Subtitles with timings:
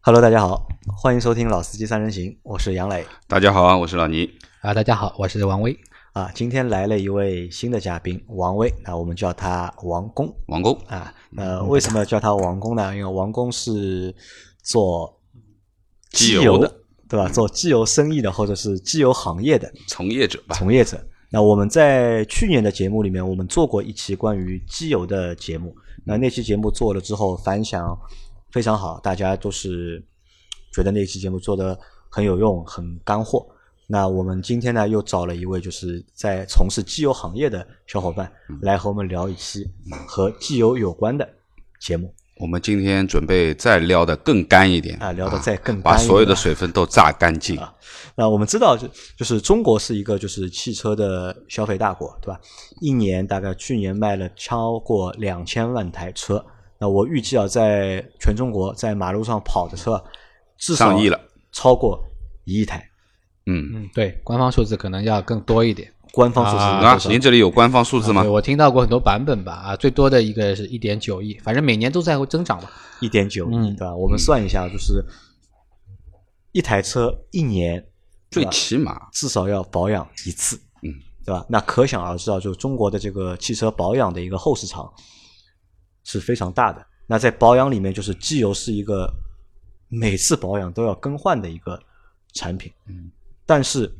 [0.00, 0.66] Hello，大家好，
[0.96, 4.30] 欢迎收听《老司机三人行》，我是杨磊大家好，我是老倪。
[4.62, 5.76] 啊，大家好，我是王威。
[6.12, 6.30] 啊。
[6.32, 11.12] 今天来了一位新的嘉宾王威，那我们叫他王工王工，啊。
[11.36, 12.94] 呃，为什么叫他王工呢？
[12.94, 14.14] 因为王工是
[14.62, 15.20] 做
[16.12, 16.72] 油机油的，
[17.08, 17.28] 对吧？
[17.28, 20.54] 做机油生意的，或者是机油行业的从业者吧。
[20.56, 21.04] 从业者。
[21.30, 25.74] 那我们在去年的节目里面，我们做过一期关于机油的节目。
[26.04, 27.98] 那那期节目做了之后，反响
[28.50, 30.02] 非常好，大家都是
[30.72, 33.46] 觉得那期节目做的很有用、很干货。
[33.86, 38.30] 那我们今天呢，又找了一位就是在从事机油行业的小伙伴
[38.60, 39.66] 来和我们聊一期
[40.06, 41.26] 和机油有关的
[41.80, 47.58] 节目我们今天准备再聊的更干一点啊，聊得再更把干一点所有的水分都榨干净。
[47.58, 47.74] 啊
[48.14, 52.40] 那我们知道，就就是中国是一个就是汽车的消费大国，对吧？
[52.80, 56.44] 一年大概去年卖了超过两千万台车。
[56.80, 60.02] 那我预计啊，在全中国在马路上跑的车啊，
[60.56, 61.20] 至少上亿了，
[61.52, 62.02] 超过
[62.44, 62.88] 一亿台。
[63.46, 65.92] 嗯，嗯，对，官方数字可能要更多一点。
[66.12, 68.30] 官方数字啊您这里有官方数字吗对？
[68.30, 72.70] 我听到过很多版本吧，啊，最多的一个是一点九亿，反正每年都在增长吧。
[73.00, 73.94] 一点九亿，嗯对吧？
[73.94, 75.04] 我们算一下，就是
[76.52, 77.84] 一台车一年
[78.30, 80.92] 最起码，至少要保养一次，嗯，
[81.24, 81.44] 对吧？
[81.48, 84.90] 那可想而知啊，就中国的这个汽车保养的一个后市场
[86.08, 86.84] 是非常大的。
[87.06, 89.12] 那在保养里面，就是机油是一个
[89.88, 91.78] 每次保养都要更换的一个
[92.32, 93.10] 产品，嗯，
[93.44, 93.94] 但是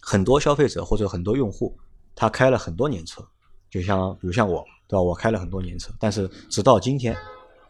[0.00, 1.78] 很多消费者或者很多用户，
[2.16, 3.24] 他开了很多年车，
[3.70, 5.02] 就像比如像我，对吧？
[5.02, 7.16] 我开了很多年车，但是直到今天，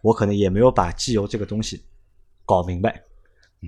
[0.01, 1.85] 我可能也没有把机油这个东西
[2.47, 3.03] 搞明白。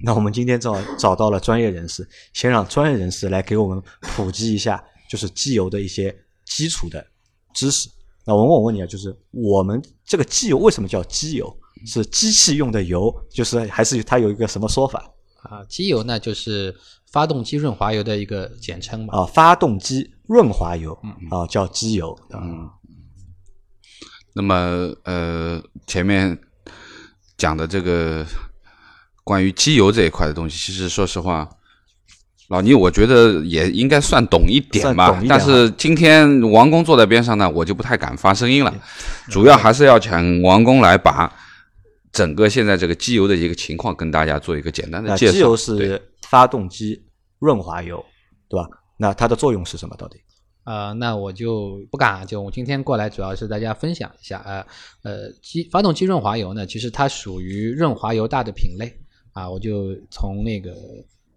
[0.03, 7.07] 那我们今天正好找到了专业人士，先让专业人士来给我们普及一下，就是机油的一些基础的
[7.53, 7.91] 知识。
[8.25, 11.57] 那我问我问你啊，就是我们这个机油为什么叫机油？
[11.85, 15.11] 是机器用的油，就是还是它有一个什么说法
[15.43, 16.73] 啊，机油呢就是
[17.11, 19.19] 发动机润滑油的一个简称嘛。
[19.19, 19.27] 啊？
[19.27, 20.97] 发动机润滑油
[21.31, 22.17] 啊，叫机油。
[22.33, 22.71] 嗯。
[24.35, 26.39] 那么呃，前面
[27.37, 28.25] 讲的这个
[29.25, 31.51] 关于机油这一块的东西，其实说实话，
[32.53, 35.19] 老倪我觉得也应该算懂一点吧。
[35.27, 38.73] 但是今天王工坐在边上呢，我就不太敢发声音了。
[39.31, 41.35] 主要还是要请王工来把
[42.13, 45.33] 整个现在这个机油的一个情况跟大家做一个简单的介绍。
[45.33, 47.03] 机油是发动机
[47.39, 48.05] 润滑油，
[48.51, 48.69] 对吧？
[48.99, 49.97] 那它的作用是什么？
[49.97, 50.19] 到底？
[50.65, 54.65] 呃，那我就不敢啊，就我今天过来主要是大家分享一下，呃
[55.05, 58.95] 呃，机发动机润滑油呢，其实它属于润滑油大的品类
[59.33, 60.71] 啊，我就从那个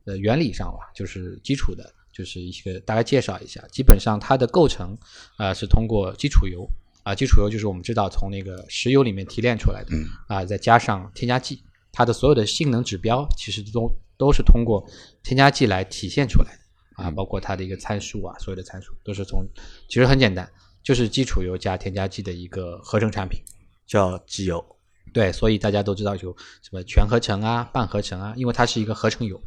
[0.05, 4.97] 呃原理上吧，就是基础的，就是一个大概介绍一下，基本上它的构成
[5.37, 6.67] 啊、是通过基础油
[7.03, 11.61] 啊，基础油就是我们知道从那个石油里面提炼出来的嗯啊，再加上添加剂，
[11.91, 14.85] 它的所有的性能指标其实都都是通过
[15.23, 16.59] 添加剂来体现出来的。
[17.03, 19.45] 啊，包括它的一个参数啊，所有的参数都是从，
[19.89, 20.49] 其实很简单，
[20.81, 23.41] 就是基础油加添加剂的一个合成产品。
[23.85, 24.65] 叫机油。
[25.13, 29.39] 对，所以大家都知道有什么全合成啊、半合成啊，因为它是一个合成油。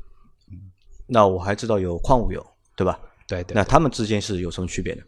[1.09, 2.45] 那我还知道有矿物油，
[2.77, 3.01] 对吧？
[3.27, 5.03] 对对那它们之间是有什么区别的？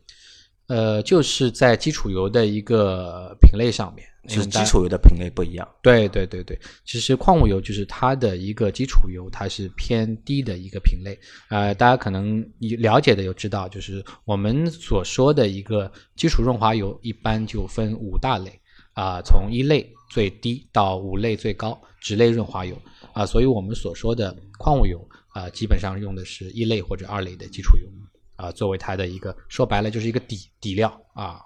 [0.67, 5.69] 呃，就是在基础油的一个品类上面，因是基础油的品类不一样。
[5.83, 11.19] 对对对对，其实矿物油就是它的一个基础油，它是偏低的一个品类。
[11.49, 18.53] 呃，大家可能你了解的有知道，就是我们所说的一个基础润滑油，一般就分五大类
[18.93, 22.77] 啊、从一类最低到五类最高，脂类润滑油
[23.13, 27.89] 啊、所以我们所说的矿物油啊、基本上用的是一类或者二类的基础油
[28.37, 31.41] 啊、作为它的一个说白了就是一个底底料啊。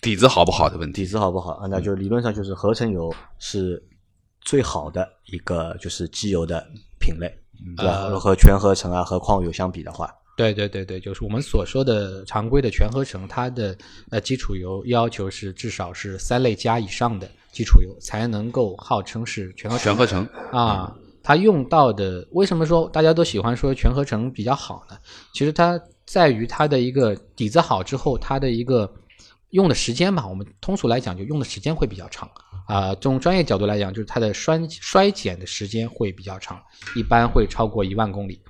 [0.00, 1.02] 底子好不好的问题。
[1.02, 1.66] 底子好不好啊？
[1.68, 3.82] 那就理论上就是合成油是
[4.40, 6.66] 最好的一个就是机油的
[6.98, 7.28] 品类，
[7.76, 7.92] 对吧？
[8.06, 13.78] 呃和全合成啊和矿物油相比的话，对对对对，就是我们所说的常规的全合成，它的
[14.10, 19.84] 呃基础油要求是至少是三类加以上的基础油才能够号称是全合成。
[19.84, 20.92] 全合成，啊，
[21.22, 24.96] 它用到的为什么说大家都喜欢说全合成比较好呢？
[25.32, 28.92] 其实它在于它的一个底子好之后，它的一个
[29.50, 32.30] 用的时间吧，我们通俗来讲就用的时间会比较长
[32.66, 32.94] 啊。
[32.96, 36.60] 从专业角度来讲，就是它的衰衰减的时间会比较长，
[36.96, 38.40] 一般会超过一万公里。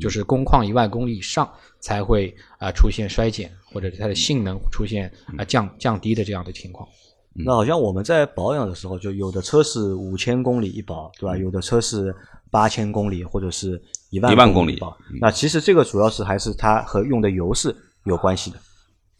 [0.00, 1.46] 就是工况一万公里以上
[1.78, 6.88] 才会啊、出现衰减，或者它的性能出现啊、降降低的这样的情况。
[7.34, 11.36] 那好像我们在保养的时候，就有的车是五千公里一保，对吧？
[11.36, 12.14] 有的车是
[12.50, 13.80] 八千公里或者是
[14.10, 14.96] 一万1万公里公一保。
[15.20, 17.74] 那其实这个主要是还是它和用的油是
[18.04, 18.58] 有关系的。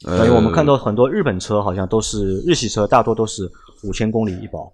[0.05, 3.51] 呃所以我们看到很多日本车好像都是日系车，大多都是
[3.85, 4.73] 五千公里一保。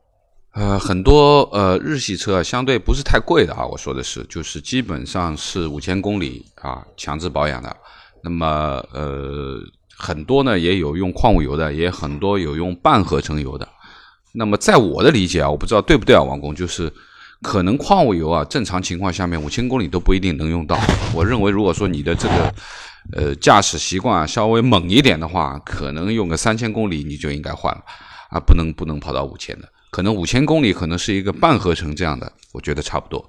[0.52, 7.76] 呃，很多呃日系车相对不是太贵的啊，我说的是，就是基本上是五千公里啊强制保养的。
[8.22, 9.60] 那么呃
[9.98, 13.68] 很多呢也有用矿物油的，也很多有用半合成油的。
[14.32, 16.92] 那么在我的理解啊，我不知道对不对啊，王工，就是
[17.42, 20.78] 可能矿物油啊正常情况下面五千公里都不一定能用到。
[21.12, 22.54] 我认为如果说你的这个
[23.14, 27.82] 呃驾驶习惯稍微猛一点的话，可能用个三千公里你就应该换了
[28.30, 29.68] 啊，不能不能跑到五千的。
[29.90, 33.28] 可能五千公里可能是一个半合成这样的，我觉得差不多。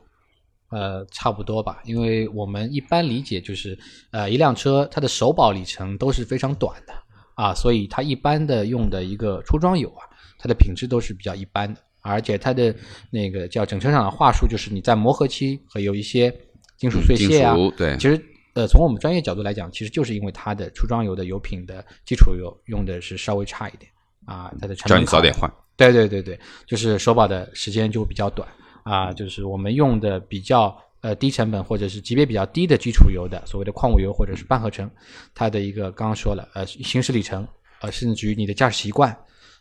[0.69, 3.77] 呃，差不多吧，因为我们一般理解就是，
[4.11, 6.93] 呃，一辆车它的首保里程都是非常短的
[7.35, 10.05] 啊，所以它一般的用的一个出装油啊，
[10.37, 12.75] 它的品质都是比较一般的，而且它的
[13.09, 16.31] 那个叫整车厂的话术就是你在磨合期会有一些
[16.77, 18.21] 金属碎屑啊，对，其实
[18.53, 23.91] 呃从我们专业角度来讲，其实就是因为它的出装油的油品的基础油用的是稍微差一点
[24.25, 25.51] 啊，它的成本叫你早点换。
[25.75, 26.37] 对对对对，
[26.67, 28.45] 就是首保的时间就比较短
[28.83, 34.89] 啊，就是我们用的比较呃低成本或者是级别比较低的基础油的所谓的矿物油或者是半合成，
[35.33, 37.47] 它的一个刚刚说了呃行驶里程
[37.81, 39.15] 呃甚至于你的驾驶习惯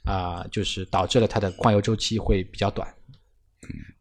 [0.05, 2.89] 啊，就是导致了它的换油周期会比较短。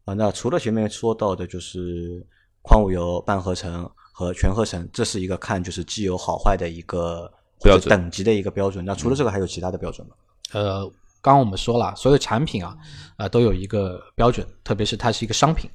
[0.04, 2.24] 啊，那除了前面说到的就是
[2.62, 7.30] 矿物油、半合成和全合成，这是一个看就是机油好坏的一个
[7.62, 8.84] 标准等级的一个标准。
[8.84, 10.14] 那除了这个还有其他的标准吗？
[10.52, 10.90] 呃。
[11.28, 12.74] 刚刚我们说了，所有产品啊，
[13.18, 15.68] 呃，都有一个标准，特别是它是一个商品，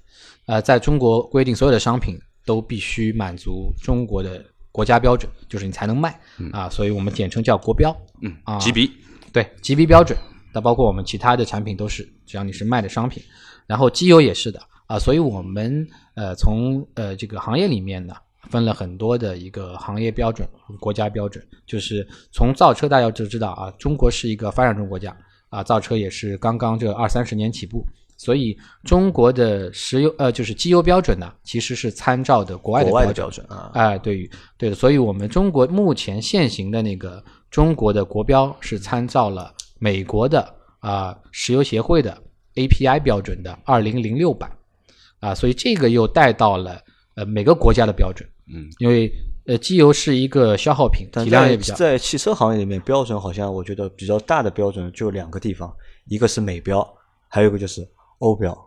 [0.47, 6.19] 呃，在中国规定，所有的商品都必须满足中国的国家标准，就是你才能卖
[6.51, 8.89] 啊，所以我们简称叫国标，嗯啊，GB，
[9.31, 10.17] 对，GB 标准，
[10.51, 13.21] 那包括我们其他的产品都是，只要你是卖的商品，
[13.67, 18.15] 然后机油也是的啊，所以我们呃从呃这个行业里面呢。
[18.49, 20.45] 分了很多的一个行业标准、
[20.77, 25.15] 国家标准，就是从造车，大家就知道啊，中国是一个发展中国家
[25.53, 27.85] 啊，造车也是刚刚这二三十年起步，
[28.17, 42.17] 所以中国的石油呃就是机油标准呢，其实是参照的国外的标准啊，哎，对于对的，所以我们中国目前现行的那个中国的国标是参照了美国的啊石油协会的
[42.55, 44.51] API 标准的二零零六版。
[45.19, 46.77] 啊，所以这个又带到了
[47.15, 48.27] 呃每个国家的标准。
[48.53, 49.09] 嗯，因为
[49.45, 51.75] 呃，机油是一个消耗品，体量也比较。
[51.75, 55.73] 在汽车行业里面，标准好像我觉得比较大的标准就两个地方，
[56.07, 56.87] 一个是美标，
[57.27, 57.85] 还有一个就是
[58.19, 58.57] 欧标。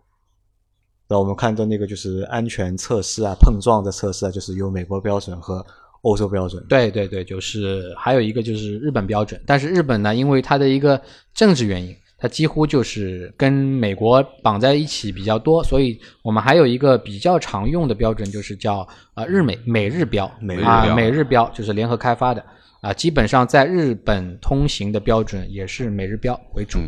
[1.09, 5.65] 那我们看到那个就是安全测试啊、碰撞的测试啊，就是有美国标准和
[6.03, 6.65] 欧洲标准。
[6.69, 11.01] 对对对，就是还有一个就是日本标准，但是日本呢，因为它的一个
[11.33, 11.97] 政治原因。
[12.19, 20.25] 它几乎就是跟美国绑在一起比较多，所以我们还有一个比较常用的标准，就是叫呃日美美日标，
[20.65, 22.43] 啊美日标就是联合开发的
[22.81, 26.79] 啊，基本上在日本通行的标准也是美日标为主，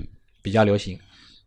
[0.42, 0.98] 比较流行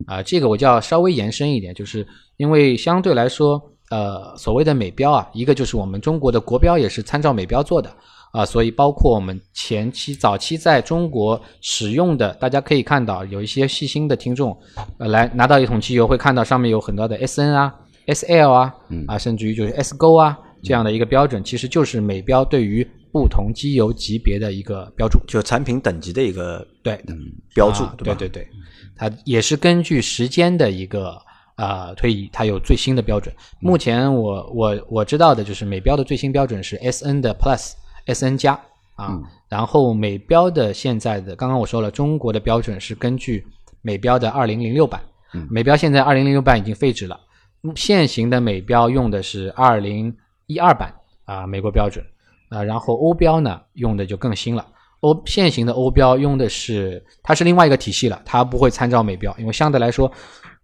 [0.05, 0.21] 啊。
[0.21, 2.05] 这个我就要稍微延伸一点，就是
[2.37, 7.91] 因为相对来说，呃，所谓的美标啊，一个就是我们中国的国标也是参照美标做的。
[8.31, 14.57] 啊，所以包括我们前期、早期在中国使用的，大家可以看到有一些细心的听众，
[14.99, 17.75] 呃，来拿到一桶机油，会看到上面有很多的 S N 啊、
[18.07, 18.73] S L 啊，
[19.07, 27.03] 啊，甚至于就是 SGO 啊这样的一个标准，其实就是美标对于不同机油级别的一个标注，就产品等级的一个对
[27.53, 28.47] 标注，对对对，
[28.95, 31.17] 它也是根据时间的一个
[31.55, 33.35] 啊推移，它有最新的标准。
[33.59, 37.73] 目前我我我知道的就是美标的最新标准是 S N 的 Plus。
[38.05, 38.59] S N 加
[38.95, 43.45] 啊，然后美标的现在的刚刚我说了，中国的标准是根据
[43.81, 45.01] 美标的二零零六版，
[45.49, 47.19] 美标现在二零零六版已经废止了，
[47.75, 50.15] 现行的美标用的是二零
[50.47, 50.93] 一二版
[51.25, 52.03] 啊，美国标准。
[52.49, 54.67] 啊，然后欧标呢用的就更新了，
[54.99, 60.11] 欧现行的欧标用的是它是另外一个体系了，它不会参照美标，因为相对来说，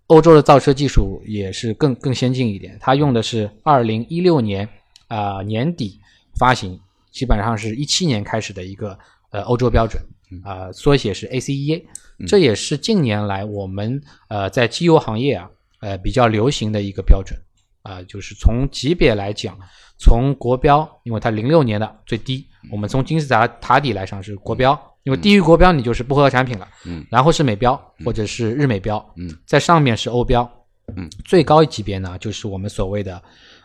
[0.08, 4.68] 欧洲的造车技术也是更更先进一点，它用的是二零一六年
[5.08, 5.98] 啊年底
[6.38, 6.78] 发行。
[7.18, 8.96] 基本上是一七年开始的一个
[9.32, 10.00] 呃欧洲标准
[10.44, 11.84] 啊，缩写是 ACEA，
[12.28, 17.36] 这也是近年来我们呃在机油行业啊呃比较流行的一个标准
[17.82, 19.58] 啊，就是从级别来讲，
[19.98, 30.48] 从国标，因为它零六年的最低，我们从金字塔塔底来上是国标，因为低于国标你就是不合格产品了，嗯，然后是美标或者是日美标，嗯，在上面是欧标，
[30.96, 33.20] 嗯，最高级别呢就是我们所谓的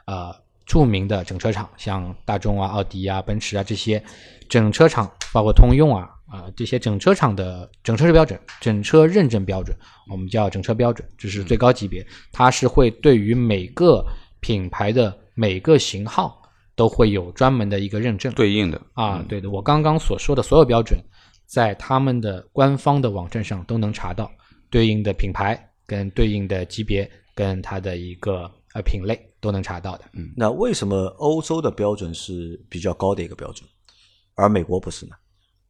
[0.07, 0.35] 呃。
[0.73, 4.03] 著名的整车厂，像大众啊、奥迪啊、奔驰啊这些
[4.49, 9.77] 整车厂，包括通用啊啊这些整车厂的整车标准、整车认证标准，
[10.11, 12.03] 我们叫整车标准，这是最高级别。
[12.33, 14.03] 它是会对于每个
[14.41, 16.41] 品牌的每个型号
[16.75, 19.51] 都会有专门的一个认证对应的啊，对的。
[19.51, 20.99] 我刚刚所说的所有标准，
[21.45, 24.31] 在他们的官方的网站上都能查到
[24.71, 30.05] 对应的品牌跟对应的级别跟它的一个呃品类都能查到的。
[30.15, 33.69] 嗯那为什么欧洲的标准是比较高的一个标准，
[34.35, 35.13] 而美国不是呢？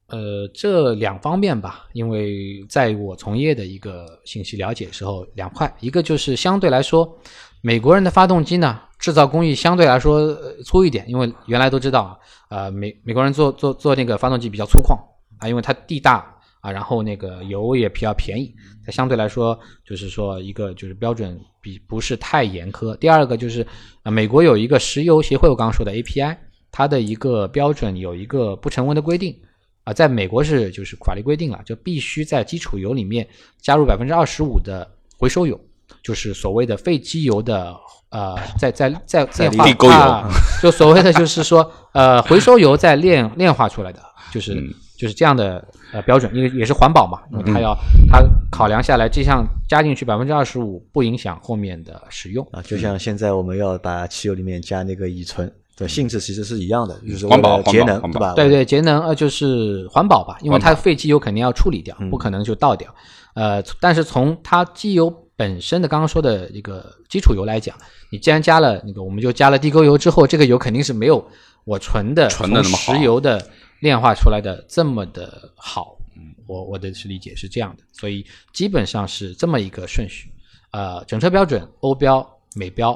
[0.08, 7.18] 呃，这两方面吧，因为在我从业的一个信息了解时候，两块，一个就是相对来说，
[7.62, 12.18] 美国人的发动机呢，制造工艺相对来说呃粗一点，因为原来都知道啊，
[12.50, 14.94] 呃，美美国人做做做那个发动机比较粗犷
[15.38, 16.31] 啊，因为它地大
[16.62, 18.54] 啊，然后那个油也比较便宜，
[18.86, 22.96] 它相对来说就是说一个就是标准比不是太严苛。
[22.96, 23.66] 第二个就是
[24.04, 26.36] 啊，美国有一个石油协会，我刚刚说的 API，
[26.70, 29.36] 它的一个标准有一个不成文的规定。
[29.84, 33.28] 啊，在美国是就是法律规定了，就必须在基础油里面
[33.60, 34.88] 加入百分之二十五的
[35.18, 35.60] 回收油，
[36.04, 37.74] 就是所谓的废机油的
[38.10, 40.30] 呃，在在在在化啊，
[40.62, 44.00] 就所谓的就是说呃回收油再炼炼化出来的，
[44.32, 47.76] 就是、嗯就是这样的呃标准，因为也是环保嘛，因为它要
[48.08, 52.46] 它考量下来，这项加进去百分之二十五不影响后面的使用。
[52.52, 58.32] 啊，就像现在我们要把汽油里面加那个乙醇的性质其实是一样的，就是环保节能，对吧？
[58.34, 62.94] 对对，节能呃就是环保吧，因为它废机油肯定要处理掉，不可能就倒掉。
[63.34, 67.74] 呃，但是从它机油本身的刚刚说的一个基础油来讲，
[68.12, 71.26] 你既然加了那个，我们就加了地沟油之后，这个油肯定是没有
[71.64, 73.44] 我纯的纯的那么好石油的
[73.82, 75.98] 炼化出来的这么的好。
[76.46, 80.30] 我我的是理解是这样的，所以基本上是这么一个顺序。
[80.70, 82.92] 呃，整车标准欧标、美标、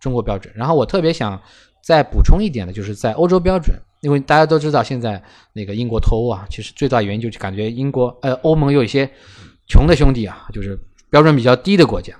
[0.00, 0.52] 中国标准。
[0.56, 1.40] 然后我特别想
[1.82, 9.08] 再补充一点的，就是在欧洲标准，因为大家都知道现在那个英国脱欧啊，其实最大原因就是感觉英国呃欧盟有一些
[9.68, 10.76] 穷的兄弟啊，就是
[11.10, 12.14] 标准比较低的国家。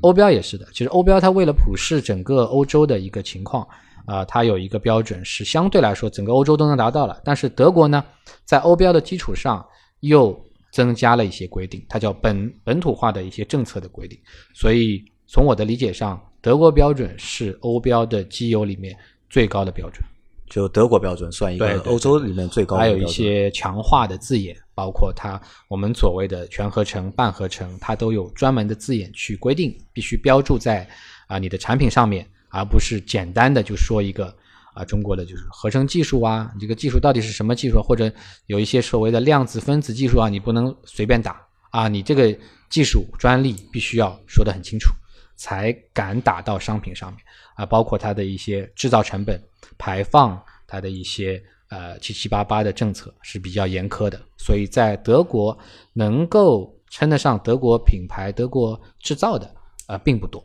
[0.00, 3.66] 欧标也是的，其实欧标它为了普适整个欧洲的一个情况
[4.06, 8.04] 啊、它有一个标准是相对来说整个欧洲都能达到了，但是德国呢，
[8.44, 9.64] 在欧标的基础上
[10.00, 10.38] 又
[10.72, 14.18] 增加了一些规定，它叫本本土化的一些政策的规定。
[14.54, 18.96] 所以从我的理解上，德国标准是欧标的机油里面
[19.30, 20.02] 最高的标准，
[20.50, 30.88] 就德国标准算一个欧洲里面最高的还有一些强化的字眼，包括它我们所谓的全合成、半合成，它都有专门的字眼去规定，必须标注在
[31.28, 34.32] 啊、你的产品上面，而不是简单的就说一个
[34.74, 38.10] 啊、中国的就是合成技术啊，你这个技术到底是什么技术，或者
[38.46, 42.34] 有一些所谓的量子分子技术啊，你不能随便打啊，你这个
[42.70, 44.90] 技术专利必须要说得很清楚，
[45.36, 47.20] 才敢打到商品上面
[47.54, 49.38] 啊，包括它的一些制造成本、
[49.76, 55.58] 排放，它的一些呃七七八八的政策是比较严苛的，所以在德国
[55.92, 59.54] 能够称得上德国品牌、德国制造的
[59.86, 60.42] 呃并不多。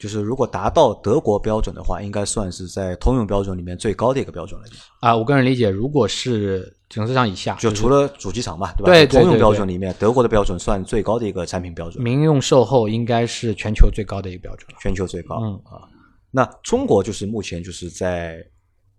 [0.00, 4.66] 就是如果达到德国标准的话，应该算是在通用标准里面最高的一个标准了。
[5.00, 8.90] 啊，我个人理解，如果是整车厂以下，就除了主机厂嘛，对吧？
[8.90, 14.78] 对对通用标准里面，德国的标准算最高的一个产品标准，民用售后应该是全球最高的一个标准了。
[14.80, 15.38] 全球最高。
[15.42, 15.84] 嗯啊，
[16.30, 18.42] 那中国就是目前就是在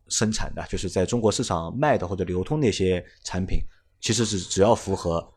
[0.08, 3.58] 生产的，就是在中国市场卖的或者流通那些产品，
[4.00, 5.28] 其实是只要符合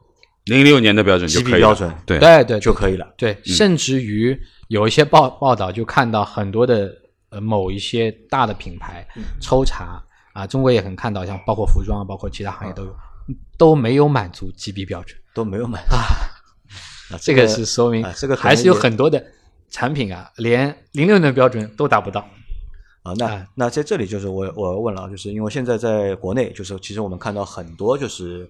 [0.44, 1.58] 零六年的标准就可以了。
[1.58, 1.94] 标准。
[2.06, 2.18] 对。
[2.18, 3.14] 对对，就可以了。
[3.16, 6.90] 对，甚至于有一些报报道就看到很多的
[7.30, 9.06] 呃某一些大的品牌
[9.40, 12.96] 抽查啊，中国也很看到，像包括服装啊，包括其他行业都有，
[13.56, 15.18] 都没有满足 GB 标准。
[15.34, 19.20] 都没有买啊，这个是说明啊这个还是有很多的
[19.68, 22.20] 产品啊，连零六年的标准都达不到。
[23.02, 28.48] 啊，那哎那在这里就是我我要问了啊，就是因为现在在国内，就是其实我们看到很多就是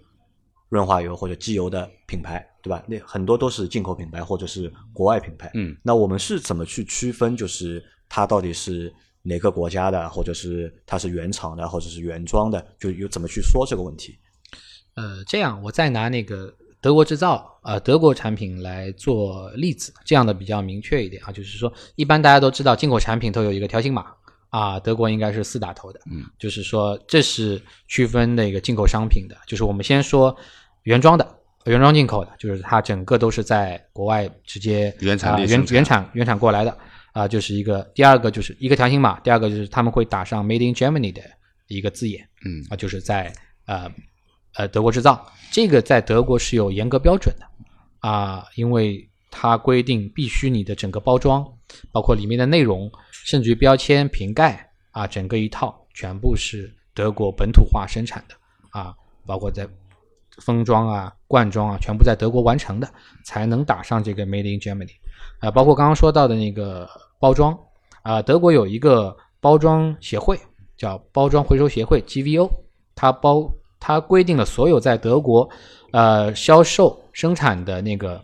[0.69, 2.83] 润滑油或者机油的品牌，对吧？
[2.87, 5.51] 那很多都是进口品牌或者是国外品牌。
[5.55, 8.93] 嗯，那我们是怎么去区分，就是它到底是
[9.23, 14.19] 哪个国家的，或者是它是原厂的，或者是原装的，就有怎么去说这个问题？
[14.95, 24.07] 呃，这样我再拿那个德国制造呃德国产品来做例子，这样的比较明确一点啊，就是说一般大家都知道进口产品都有一个条形码
[24.57, 30.37] 啊，德国应该是四打头的，嗯，就是说这是区分那个进口商品的，就是我们先说
[30.85, 31.27] 原装的。
[31.65, 36.77] 原装进口的，就是它整个都是在国外直接原产啊原原产原产过来的
[37.13, 41.23] 啊、就是一个第二个就是一个条形码，第二个就是他们会打上 Made in Germany 的
[41.69, 42.67] 一个字眼，嗯。
[42.69, 43.33] 啊，就是在
[43.65, 43.91] 呃
[44.57, 47.47] 呃德国制造，这个在德国是有严格标准的
[48.01, 51.47] 啊，因为它规定必须你的整个包装，
[51.93, 58.35] 包括里面的内容，甚至于标签、瓶盖啊，整个一套全部是德国本土化生产的
[58.71, 58.95] 啊，
[59.27, 59.69] 包括在
[60.39, 62.89] 封装啊、灌装啊，全部在德国完成的，
[63.25, 64.95] 才能打上这个 Made in Germany
[65.39, 66.89] 啊，包括刚刚说到的那个
[67.21, 67.59] 包装
[68.03, 70.39] 啊，德国有一个包装协会
[70.77, 72.51] 叫包装回收协会 GVO，
[72.95, 75.49] 它包它规定了所有在德国
[75.93, 78.21] 呃销售生产的那个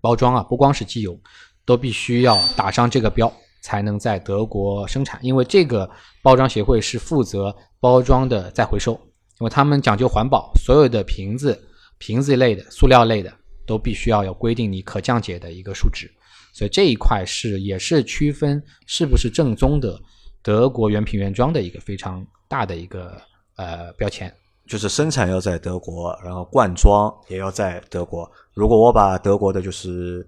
[0.00, 1.18] 包装啊，不光是机油，
[1.64, 5.18] 都必须要打上这个标，才能在德国生产。
[5.22, 5.88] 因为这个
[6.22, 8.92] 包装协会是负责包装的再回收，
[9.40, 11.58] 因为他们讲究环保，所有的瓶子、
[11.98, 13.32] 瓶子一类的、塑料类的
[13.66, 16.10] 都必须要有规定你可降解的一个数值。
[16.52, 19.98] 所以这一块是也是区分是不是正宗的
[20.42, 23.20] 德国原瓶原装的一个非常大的一个
[23.56, 24.32] 呃标签。
[24.66, 28.30] 就是生产要在德国，然后灌装也要在德国。
[28.54, 30.26] 如果我把德国的就是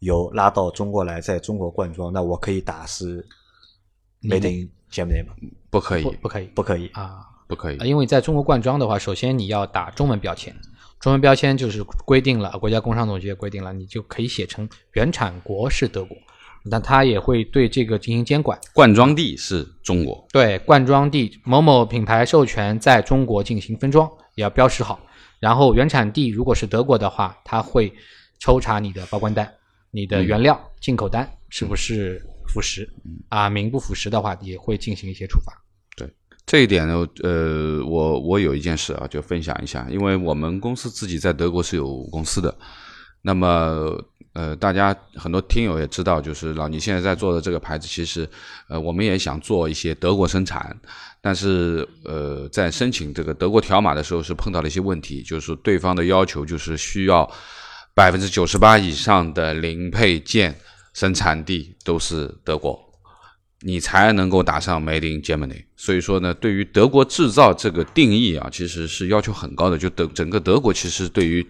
[0.00, 3.26] 油拉到中国来，在中国灌装，那我可以打是
[4.22, 5.34] Made in Germany 吗？
[5.70, 6.88] 不可以不，可以不可以。
[6.88, 7.86] 啊，不可以呃。
[7.86, 10.54] 因为在中国灌装的话，首先你要打中文标签，
[11.00, 16.16] 中文标签就是规定了，国家工商总局也规定了，你就可以写成原产国是德国，
[16.70, 18.58] 但他也会对这个进行监管。
[18.72, 25.00] 灌装地是中国，对，灌装地某某品牌授权在中国进行分装，也要标识好。
[25.40, 27.92] 然后原产地如果是德国的话，他会
[28.40, 29.52] 抽查你的报关单、
[29.90, 32.88] 你的原料进口单是不是符实
[33.28, 35.52] 啊，名不符实的话，也会进行一些处罚。
[35.96, 36.10] 对
[36.46, 42.54] 这一点呢，呃，我我有一件事啊，就分享一下，因为我们公司自己在德国是有公司的，
[43.22, 44.02] 那么
[44.34, 48.28] 呃，大家很多听友也知道，就是老倪现在在做的这个牌子，其实
[48.68, 50.78] 呃，我们也想做一些德国生产，
[51.20, 57.28] 但是呃，在申请这个德国条码的时候是碰到了一些问题，就是对方的要求就是需要
[57.98, 60.56] 百分之九十八以上的零配件
[60.94, 62.78] 生产地都是德国。
[63.62, 65.64] 你才能够打上 Made in Germany。
[65.76, 69.76] 所以说呢，对于德国制造这个定义啊，其实是要求很高的。
[69.76, 71.44] 就德整个德国其实对于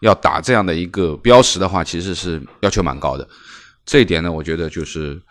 [0.00, 3.28] 要打这样的一个标识的话，其实是要求蛮高的。
[3.86, 5.22] 这一点呢，我觉得就是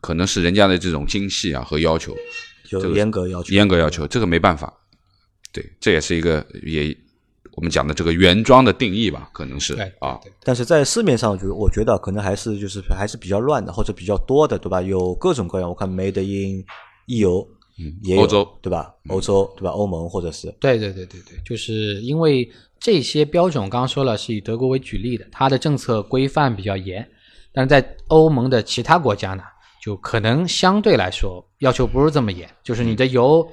[0.00, 2.14] 可能是人家的这种精细啊和要求，
[2.68, 3.52] 这就严格要求。
[3.52, 4.72] 严格要求，这个没办法。
[5.52, 6.96] 对，这也是一个也
[7.60, 14.80] 我们讲的这个原装的定义吧，可能是对啊，对但是在市面上，就我觉得可能还是就是还是比较乱的，或者比较多的，对吧？
[14.80, 16.64] 有各种各样，我看 Made in
[17.08, 17.46] EU，
[17.78, 18.94] 嗯也有欧洲对吧？
[19.10, 19.72] 欧洲对吧？
[19.72, 27.06] 欧盟或者是对对对对对，就是因为这些标准，我刚刚说了是以德国为举例的，它的政策规范比较严，
[27.52, 29.42] 但是在欧盟的其他国家呢，
[29.84, 33.46] 就可能相对来说要求不是这么严，就是你的油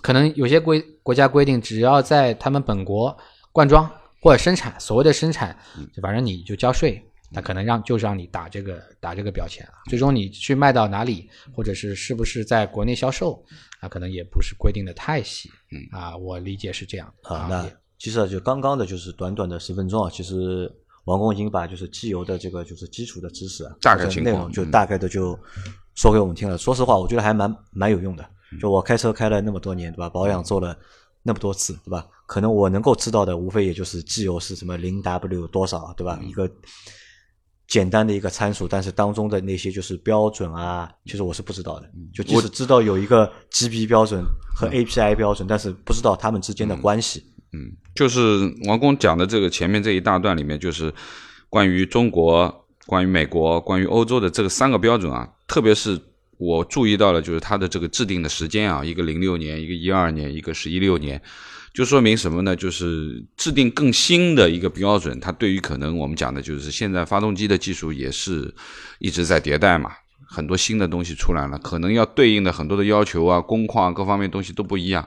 [0.00, 3.16] 可能有些规国家规定，只要在他们本国
[3.52, 3.88] 灌装
[4.20, 5.56] 或者生产，所谓的生产，
[5.94, 7.02] 就反正你就交税。
[7.34, 13.42] 那可能让就是让你打这个打这个标签了，最终你去卖到哪里，或者是是不是在国内销售，
[13.80, 20.70] 啊，可能也不是规定的太细，嗯啊，我理解是这样的啊，那其实啊，就刚刚的就是短短的十分钟啊，其实
[21.06, 25.38] 王工已经把就是机油的这个就是基础的知识啊，大概情况内容就嗯大概的就
[25.94, 26.58] 说给我们听了。
[26.58, 28.22] 说实话，我觉得还蛮蛮有用的。
[28.52, 30.10] 嗯就我开车开了那么多年，对吧？
[30.10, 30.76] 保养做了
[31.22, 32.06] 那么多次，对吧？
[32.26, 36.18] 可能我能够知道的，无非也就是机油是什么零 W 多少，对吧？
[36.20, 36.50] 嗯一个
[37.68, 41.90] 简单的一个参数，但是当中的那些就是标准啊，其实我是不知道的。
[42.12, 44.22] 就即使知道有一个 GB 标准
[44.54, 47.24] 和 API 标准，但是不知道它们之间的关系。
[47.54, 50.92] 嗯，就是王工讲的这个前面这一大段里面，就是
[51.48, 55.98] 关于中国、关于美国、关于欧洲的这个三个标准啊，特别是
[56.38, 61.22] 我注意到了，就是它的这个制定的时间啊，一个零六年，一个一二年，一个是一六年，
[61.72, 62.54] 就说明什么呢？
[62.54, 68.54] 就是制定更新的一个标准，它对于可能我们讲的就是现在发动机的技术也是
[68.98, 69.90] 一直在迭代嘛。
[70.28, 75.06] 很多新的东西出来了，可能要对应的很多的要求啊、工况啊各方面东西都不一样。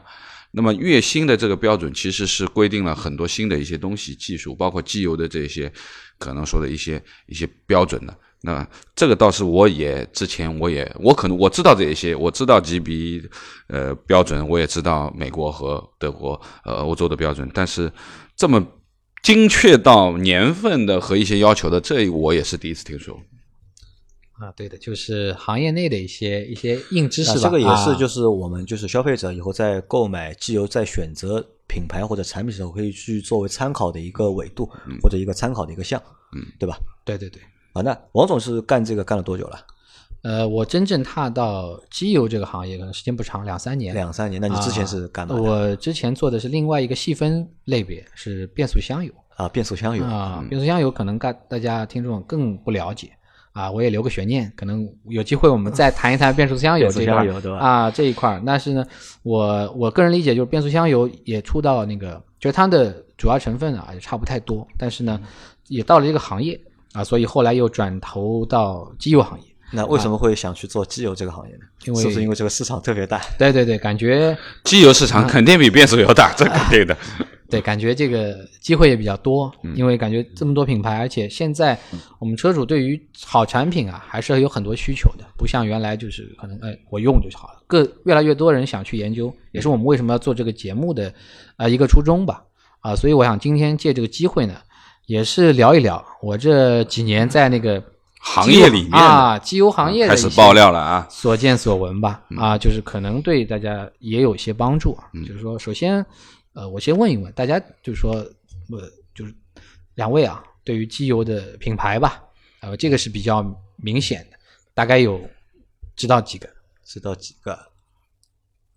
[0.51, 5.71] 那么越新的这个标准其实是规定了很多新的一些东西、技术，包括机油的这些
[6.17, 8.17] 可能说的一些一些标准的。
[8.45, 13.27] 那这个倒是我也之前我也我可能我知道这一些，我知道 GB
[13.67, 17.91] 呃标准，我也知道美国和德国呃欧洲的标准，但是
[18.38, 18.63] 这么
[19.23, 23.19] 精确到年份的和一些要求的，这我也是第一次听说。
[24.34, 27.39] 啊，对的，就是行业内的一些一些硬知识吧。
[27.41, 34.69] 这个也是，啊就是我们就是消费者以后在购买机油、在选择品牌或者产品的时候，可以去作为参考的一个纬度
[35.01, 35.99] 或者一个参考的一个项，
[36.36, 36.77] 嗯，对吧？
[37.05, 37.41] 对对对。
[37.75, 39.59] 啊，那王总是干这个干了多久了？
[40.21, 43.93] 呃，我真正踏到机油这个行业，可能时间不长，两三年。
[43.93, 44.41] 两三年。
[44.41, 45.41] 那你之前是干嘛的？
[45.41, 50.43] 啊我之前做的是另外一个细分类别，是变速箱油啊，变速箱油啊。
[50.49, 53.11] 变速箱油可能大大家听众更不了解
[53.51, 58.41] 啊，我也留个悬念，可能有机会我们再谈一谈变速箱油这一块箱油对吧啊这一块儿。
[58.45, 58.85] 但是呢，
[59.21, 65.21] 我我个人理解就是变速箱油也出到那个，就是它的主要成分啊也差不太多，但是呢
[65.67, 66.59] 也到了这个行业
[66.95, 69.45] 啊，所以后来又转投到机油行业。
[69.71, 71.62] 那为什么会想去做机油这个行业呢？
[71.86, 73.21] 因为是不是因为这个市场特别大？
[73.38, 76.95] 对对对，感觉机油市场肯定比变速油大，这肯定的。
[77.49, 81.77] 对，感觉这个机会也比较多，因为感觉这么多品牌，而且现在
[82.19, 91.13] 我们车主对于好产品啊，还是有很多需求的，不像原来就是可能哎我用就好了，各越来越多人想去研究，也是我们为什么要做这个节目的
[91.58, 92.43] 啊、一个初衷吧。
[92.81, 94.53] 啊，所以我想今天借这个机会呢，
[95.05, 96.03] 也是聊一聊。
[96.21, 97.83] 我这几年在那个
[98.19, 105.09] 行业里面啊，机油行业开始爆料了啊，所见所闻吧，啊，就是可能对大家也有一些帮助啊。
[105.27, 106.05] 就是说，首先，
[106.53, 109.33] 呃，我先问一问大家，就是说，呃，就是
[109.93, 112.23] 两位啊，对于机油的品牌吧，
[112.61, 114.37] 呃，这个是比较明显的，
[114.73, 115.21] 大概有
[115.95, 116.49] 知道几个？
[116.83, 117.57] 知道几个？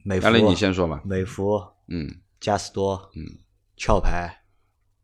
[0.03, 0.31] 美孚。
[0.49, 1.01] 你先说吧。
[1.05, 2.09] 美孚、嗯，
[2.41, 3.25] 嘉实多、嗯，
[3.79, 4.35] 壳牌，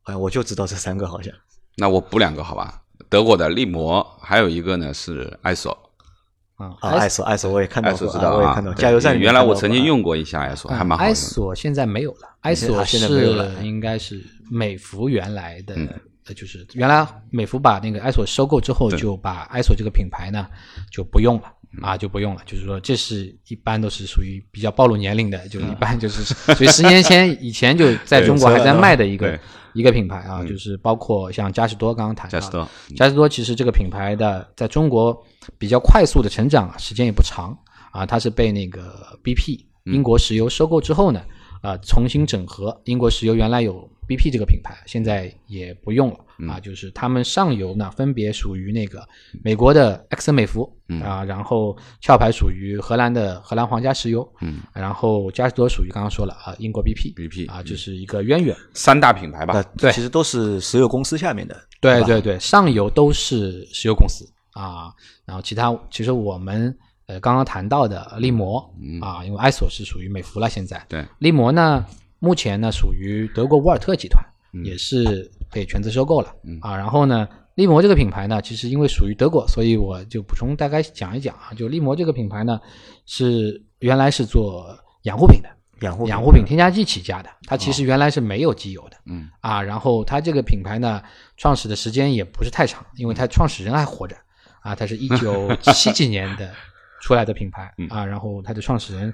[0.05, 1.35] 好像我就知道这三个，好像
[1.77, 2.83] 那我补两个好吧？
[3.09, 5.77] 德国的力摩，还有一个呢是艾索。
[6.57, 11.15] 啊，啊，艾索艾索我也看到艾索过，知道啊，啊我也看到，加油站原来我曾经啊用过一下艾索，还蛮好的。
[11.15, 15.89] 索现在没有了，埃索现在没有了是应该是美孚原来的，嗯
[16.27, 20.47] 呃，就是原来美孚把那个埃索收购之后，就把埃索这个品牌呢
[20.93, 21.45] 就不用了。
[21.77, 22.43] 嗯啊，就不用了。
[22.47, 26.23] 就是说，这是一般都是属于比较暴露年龄的，嗯就一般就是
[26.55, 29.41] 属于十年前以前就在中国还在卖的一个对
[29.75, 35.21] 一个品牌啊，嗯就是包括像嘉实多刚刚谈嘉实多嘉实多其实这个品牌的在中国
[35.59, 37.57] 比较快速的成长啊，时间也不长
[37.93, 41.21] 啊，它是被那个 BP 嗯英国石油收购之后呢，
[41.61, 42.81] 啊，重新整合。
[42.85, 46.49] 英国石油原来有 BP 这个品牌，现在也不用了嗯。
[46.49, 49.07] 啊，就是他们上游呢分别属于那个
[49.43, 51.01] 美国的埃克森美孚嗯。
[51.03, 58.57] 啊，然后壳牌属于荷兰的荷兰皇家石油，嗯，然后嘉实多属于刚刚说了啊，英国 BP BP 啊，就是一个渊源。
[58.75, 59.93] 三大品牌吧，对。
[59.93, 64.93] 其实都是石油公司下面的，吧对对对，上游都是石油公司啊，
[65.25, 68.59] 然后其他其实我们呃刚刚谈到的利摩
[69.01, 71.85] 啊，因为埃索是属于美孚了，现在对，利摩呢
[72.25, 74.25] 目前呢属于德国沃尔特集团，
[74.65, 76.35] 也是被全资收购了。
[76.63, 76.75] 啊。
[76.75, 82.59] 然后呢，力摩这个品牌呢，其实因为属于德国，所以我就补充大概讲一讲啊，就力摩这个品牌呢
[83.05, 84.67] 是原来是做
[85.03, 85.49] 养护品的，
[85.83, 89.29] 养护养护品添加剂起家的，它其实原来是没有机油的，嗯。
[89.41, 91.03] 啊，然后它这个品牌呢，
[91.37, 94.17] 创始的时间也不是太长，因为它创始人还活着，
[94.63, 96.51] 啊，它是一九七几年的
[97.05, 99.11] 出来的品牌啊，然后它的创始人，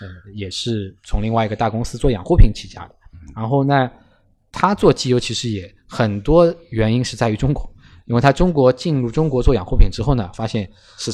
[0.00, 2.94] 呃，也是从另外一个大公司做养护品起家的，
[3.36, 3.90] 然后呢，
[4.50, 7.70] 他做机油其实也很多原因是在于中国，
[8.06, 10.66] 因为他中国进入中国做养护品之后呢，发现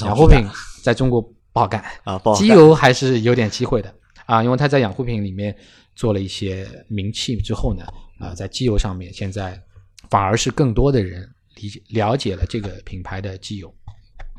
[0.04, 0.46] 养护品
[0.84, 3.92] 在中国不好干， 啊，机油还是有点机会的。
[4.26, 5.52] 啊，因为他在养护品里面
[5.96, 7.84] 做了一些名气之后呢，
[8.20, 9.60] 啊，在机油上面现在
[10.08, 13.74] 反而是更多的人理解了解了这个品牌的机油。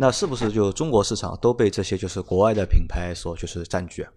[0.02, 4.10] 那是不是就中国市场都被这些就是国外的品牌所就是占据啊？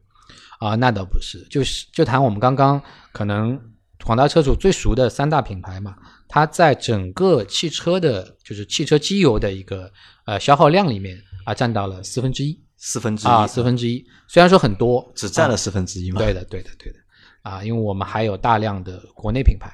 [0.58, 2.80] 啊，那倒不是，就是就谈我们刚刚
[3.12, 3.60] 可能
[4.02, 5.94] 广大车主最熟的三大品牌嘛，
[6.26, 9.92] 它在整个汽车的，就是汽车机油的一个
[10.24, 14.02] 呃消耗量里面啊，占到了四分之一四分之一啊，四分之一。
[14.26, 16.18] 虽然说很多，啊只占了四分之一嘛？
[16.18, 16.98] 对的，对的，对的
[17.42, 19.70] 啊，因为我们还有大量的国内品牌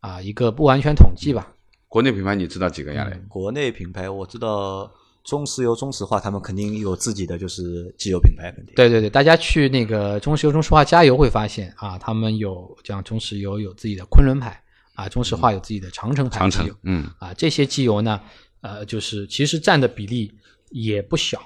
[0.00, 1.54] 啊，一个不完全统计吧，
[1.88, 3.04] 国内品牌你知道几个呀？
[3.04, 3.18] 嘞？
[3.28, 4.92] 国内品牌我知道
[5.24, 8.74] 中石油、中石化，他们肯定有自己的就是机油品牌，肯定。
[8.74, 14.62] 对对对，大家去那个中石油、中石化加油会发现啊，他们有像中石油有自己的昆仑牌
[14.94, 18.20] 啊，中石化有自己的长城牌长机油，城嗯，啊，这些机油呢，
[18.60, 20.30] 呃，就是其实占的比例
[20.70, 21.40] 也不小，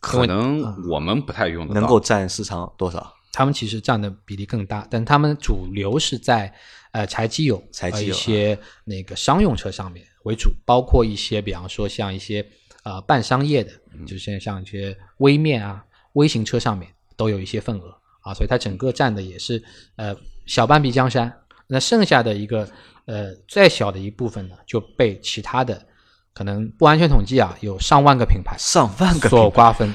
[0.00, 3.14] 可能我们不太用得到，能够占市场多少？
[3.30, 6.52] 他们其实占的比例更大，但他们主流是在
[6.92, 12.44] 呃柴机油、柴机油一些那个商用车上面为主，包括一些比方说像一些
[12.84, 13.70] 呃半商业的，
[14.06, 19.62] 就是像像一些微面啊、微型车上面都有一些份额啊，所以它整个占的也是
[19.96, 20.14] 呃
[20.46, 21.32] 小半壁江山。
[21.66, 22.68] 那剩下的一个
[23.04, 25.86] 呃再小的一部分呢，就被其他的
[26.32, 29.92] 可能不完全统计啊，有上万个品牌上万个所瓜分。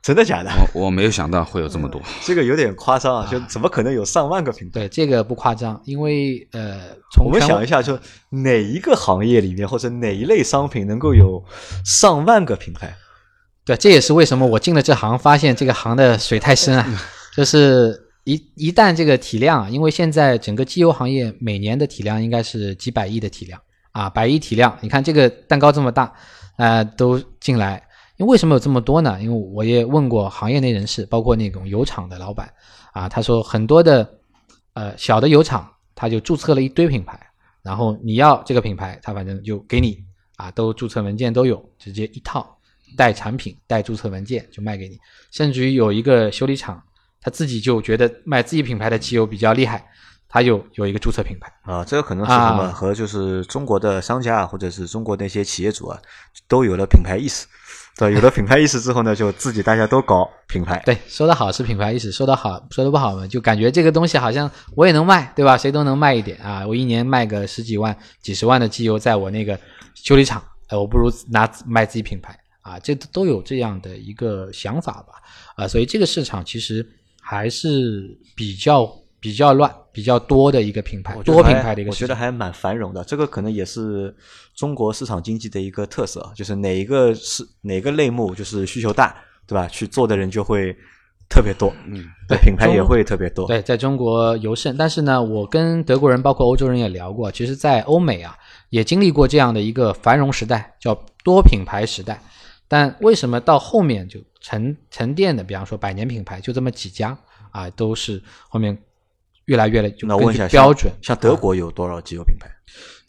[0.02, 0.50] 真的假的？
[0.74, 2.00] 我我没有想到会有这么多。
[2.24, 3.28] 这个有点夸张啊！
[3.30, 4.80] 就怎么可能有上万个品牌？
[4.80, 6.80] 对，这个不夸张，因为呃，
[7.12, 7.98] 从我们想一下，就
[8.30, 11.44] 哪一个行业里面或者哪一类商品能够有
[11.84, 12.96] 上万个品牌？
[13.62, 16.86] 对，这也是为什么我进了这行，发现这个行的水太深啊。
[17.36, 23.60] 就是一一旦这个体量啊，因为现在整个机油行业每年的体量应该是几百亿的体量
[23.92, 24.78] 啊，百亿体量。
[24.80, 26.10] 你看这个蛋糕这么大，
[26.56, 27.82] 呃，都进来。
[28.20, 29.18] 因为为什么有这么多呢？
[29.22, 32.52] 因为我也问过行业内人士，包括那种油厂的老板
[32.92, 34.06] 啊，他说很多的
[34.74, 37.18] 呃小的油厂，他就注册了一堆品牌，
[37.62, 40.04] 然后你要这个品牌，他反正就给你
[40.36, 42.58] 啊，都注册文件都有，直接一套
[42.94, 44.98] 带产品带注册文件就卖给你。
[45.30, 46.82] 甚至于有一个修理厂，
[47.22, 49.82] 他自己就觉得卖自己品牌的汽油比较厉害，
[50.28, 51.50] 它有有一个注册品牌。
[51.62, 52.64] 啊，这个可能是什么？
[52.64, 55.98] 啊和就是中国的商家啊，或者是中国那些企业主啊，
[56.46, 57.46] 都有了品牌意识。
[58.00, 60.82] 对，有了品牌意识之后呢，就自己大家都搞品牌。
[60.86, 65.58] 对，说的好是品牌意识，说的好说的不好嘛，就感觉这个东西好像我也能卖，对吧？
[65.58, 69.60] 谁都能卖一点啊，我一年卖个十几万、几十万的机油，在我那个
[69.94, 75.12] 修理厂，哎，我不如拿卖自己品牌啊，这都有这样的一个想法吧，
[75.56, 76.86] 啊，所以这个市场其实
[77.20, 81.90] 还是比较比较乱、比较多的一个品牌，多品牌的一个。
[81.90, 83.04] 我觉得还蛮繁荣的。
[83.04, 84.14] 这个可能也是
[84.54, 89.14] 中国市场经济的一个特色，啊就是哪一个是哪个类目就是需求大，
[89.46, 89.68] 对吧？
[89.68, 90.74] 去做的人就会
[91.28, 93.46] 特别多，嗯，对，品牌也会特别多。
[93.46, 94.76] 对，在中国尤甚。
[94.76, 98.36] 但是呢，我跟德国人，包括欧洲人也聊过，其实，在欧美啊，
[98.70, 102.20] 也经历过这样的一个繁荣时代，叫多品牌时代。
[102.66, 107.16] 但为什么到后面就沉沉淀的，比方说百年品牌就这么几家
[107.50, 108.76] 啊，都是后面
[109.50, 110.06] 越来越的就
[110.48, 110.92] 标准。
[111.02, 112.48] 像德国有多少机油品牌？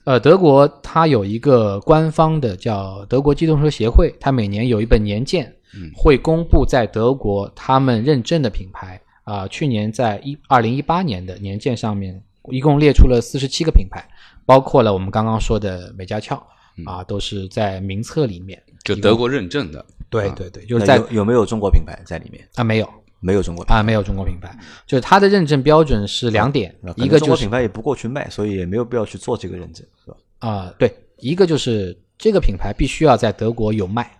[0.06, 5.54] 呃，德国它有一个官方的叫德国机动车协会，它每年有一本年鉴，
[5.96, 14.04] 会公布在德国他们认证的品牌啊、去年在一二零一八年的年鉴上面，一共列出了四十七个品牌，
[14.44, 16.36] 包括了我们刚刚说的美加壳
[16.84, 18.60] 啊，都是在名册里面。
[18.84, 22.44] 就德国认证的，啊对对对，就是在有有没有中国品牌在里面？
[22.56, 22.90] 啊没有
[23.22, 23.80] 没有中国品牌。
[23.80, 24.54] 啊没有中国品牌，
[24.86, 30.18] 就是它的认证标准是两点，啊一个就是中国品牌也不过去卖，所以也没有必要去做这个认证，是吧？
[30.40, 34.12] 啊、对，一个就是这个品牌必须要在德国有卖，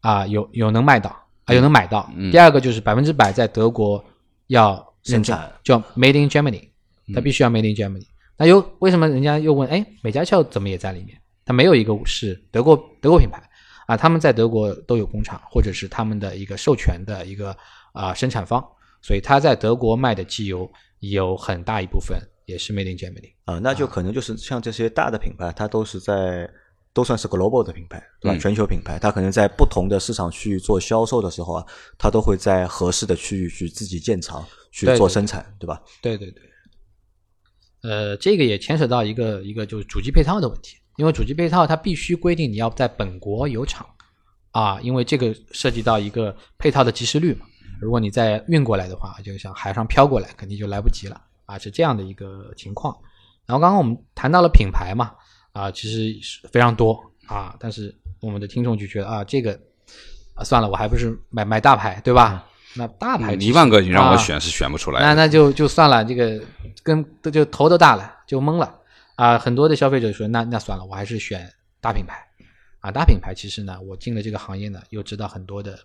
[0.00, 1.10] 啊、有有能卖到
[1.44, 2.10] 啊，有能买到。
[2.32, 4.02] 第二个就是百分之百在德国
[4.46, 4.74] 要
[5.04, 6.68] 认证生产，叫 Made in Germany，
[7.14, 8.06] 它必须要 Made in Germany。
[8.38, 11.20] 那又为什么人家又问，哎，美加俏怎么也在里面？
[11.44, 13.42] 它没有一个是德国德国品牌
[13.86, 17.54] 啊，他们在德国都有工厂，或者是他们的一个授权的一个
[17.92, 18.64] 啊、生产方，
[19.02, 23.32] 所以它在德国卖的机油有很大一部分也是 Made in Germany。
[23.44, 26.48] 啊，那就可能就是像这些大的品牌，它都是在
[26.92, 28.36] 都算是 global 的品牌，对吧？
[28.36, 35.80] 嗯全球品牌，它可能在不同的市场区域做销售的时候啊，它都会在合适的区域去自己建厂去做生产，对吧？
[36.02, 36.42] 对对对，
[37.82, 43.86] 呃，这个也牵扯到一个一个就是主机配套的问题，因为主机配套它必须规定你要在本国有厂
[44.50, 47.46] 啊，因为这个涉及到一个配套的及时率嘛。
[47.80, 52.96] 如果你再运过来的话，就像海上飘过来，肯定就来不及了啊，是这样的一个情况。
[53.46, 55.12] 然后刚刚我们谈到了品牌嘛，
[55.52, 59.58] 啊，其实是非常多啊，但是我们的听众就觉得啊，这个
[60.34, 62.46] 啊算了，我还不是买买大牌对吧？
[62.76, 65.14] 那大牌一万个你让我啊选是选不出来那。
[65.14, 66.40] 那就就算了，这个
[66.84, 68.78] 跟就头都大了，就懵了
[69.16, 69.36] 啊！
[69.36, 72.24] 很多的消费者说，那那算了，我还是选大品牌
[72.78, 72.92] 啊。
[72.92, 75.76] 大品牌其实呢，我进了这个行业呢，又知道很多的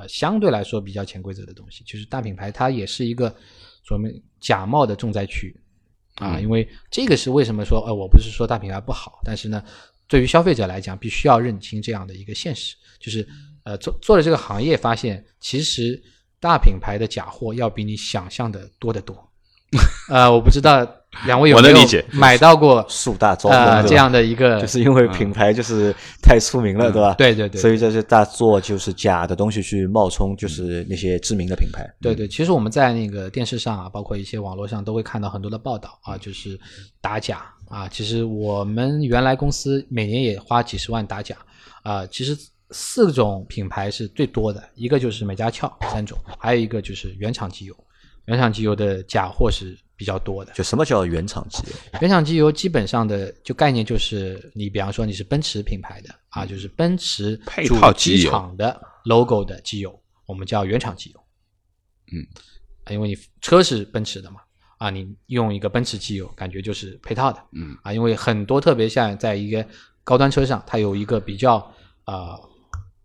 [0.00, 1.84] 呃相对来说比较潜规则的东西。
[1.84, 3.34] 就是大品牌它也是一个
[3.82, 5.54] 所谓假冒的重灾区
[6.16, 9.62] 啊，因为这个是为什么说呃，我不是说大品牌不好，但是呢，
[10.08, 13.26] 对于消费者来讲，必须要认清这样的一个现实，就是
[13.64, 16.02] 呃做做了这个行业，发现其实
[16.38, 19.16] 大品牌的假货要比你想象的多得多。
[20.10, 20.84] 呃，我不知道
[21.26, 27.12] 两位有没有我能理解买到过树大招风，呃这样的一个， 就是因为品牌就是太出名了，对吧？
[27.14, 31.84] 嗯对对对所以这些大做就是假的东西去冒充，就是那些知名的品牌。
[32.00, 36.58] 对对，其实我们在那个电视上啊，包括一些网络上都会看到很多的报道啊，就是
[37.00, 37.88] 打假啊。
[37.88, 41.36] 其实我们原来公司每年也花几十万打假
[41.82, 42.06] 啊。
[42.06, 42.36] 其实
[42.70, 47.74] 四种品牌是最多的，一个就是美加壳三种，还有一个就是原厂机油。
[48.26, 50.50] 原厂机油的假货是比较多的。
[50.54, 51.98] 就什么叫原厂机油？
[52.00, 61.20] 原厂机油基本上的就概念就是，你比方说你是奔驰品牌的啊，就是奔驰配套机厂的 logo 的机油，我们叫原厂机油。
[62.12, 62.26] 嗯
[62.84, 64.40] 啊，因为你车是奔驰的嘛，
[64.78, 67.38] 啊，你用一个奔驰机油，感觉就是配套的。
[67.52, 69.62] 嗯啊，因为很多特别像在一个
[70.02, 71.56] 高端车上，它有一个比较
[72.06, 72.40] 呃，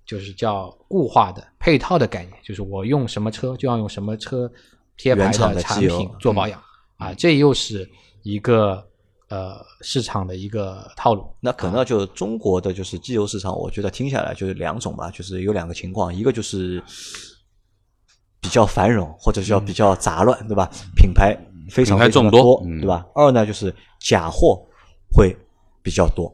[0.06, 4.50] 就是叫固化的配套的概念，就是我用什么车就要用什么车
[4.96, 6.64] 贴牌的产品做保养、
[6.98, 7.90] 啊，这又是
[8.24, 8.86] 一个
[9.30, 11.26] 呃市场的一个套路。
[11.40, 16.82] 那可能就中国的就是机油市场，我觉得听下来就是两种吧，就是有两个情况，一个就是
[18.40, 20.70] 比较繁荣，或者叫比较杂乱，对吧？
[20.96, 21.38] 品牌
[21.70, 23.06] 非常非常多多，嗯对吧？
[23.16, 24.64] 二呢就是假货
[25.12, 25.36] 会
[25.82, 26.32] 比较多，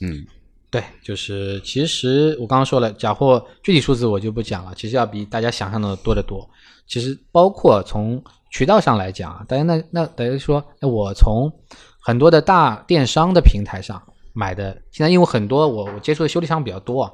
[0.00, 0.24] 嗯
[0.70, 6.48] 对，就是其实我刚刚说了，假货具体数字我就不讲了，其实要比大家想象的多得多。
[6.86, 11.52] 其实包括从渠道上来讲啊，大家那那等于说，我从
[12.00, 17.12] 很多的大电商的平台上买的，现在因为很多我我接触的修理厂比较多啊，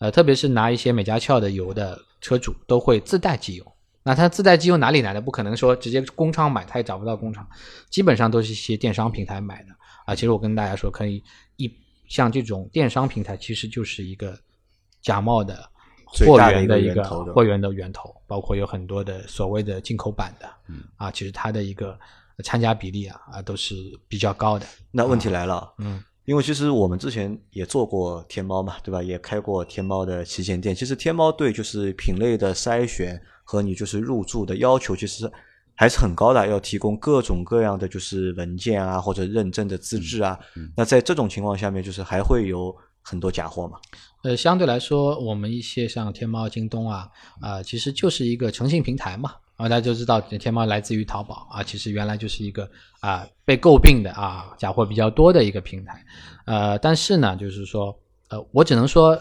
[0.00, 3.64] 呃，特别是拿一些美加壳的油的车主都会自带机油
[4.06, 5.20] 那它自带机油哪里来的？
[5.20, 7.48] 不可能说直接工厂买，它也找不到工厂，
[7.88, 9.70] 基本上都是一些电商平台买的
[10.04, 10.14] 啊。
[10.14, 11.22] 其实我跟大家说，可以
[11.56, 11.72] 一
[12.06, 14.38] 像这种电商平台，其实就是一个
[15.00, 15.70] 假冒的
[16.26, 21.98] 货源的一个货源的源头，包括有很多的所谓的进口版的，嗯啊，其实它的一个
[22.44, 23.74] 参加比例啊啊都是
[24.06, 24.66] 比较高的。
[24.90, 29.02] 那问题来了，嗯，因为其实我们之前也做过天猫嘛，对吧？
[29.02, 30.74] 也开过天猫的旗舰店。
[30.74, 35.30] 其实天猫对就是品类的筛选和你就是入驻的要求，其实
[35.74, 40.38] 还是很高的，要提供各种各样的就是文件啊或者认证的资质啊。
[40.76, 43.78] 那在这种情况下面，就是还会有很多假货嘛。
[44.24, 47.06] 呃，相对来说，我们一些像天猫、京东啊，
[47.42, 49.34] 啊、其实就是一个诚信平台嘛。
[49.56, 52.68] 啊，大家就知道天猫来自于淘宝啊，其实原来就是一个
[53.00, 56.04] 啊被诟病的啊假货比较多的一个平台。
[56.46, 57.96] 呃，但是呢，就是说，
[58.30, 59.16] 呃，我只能说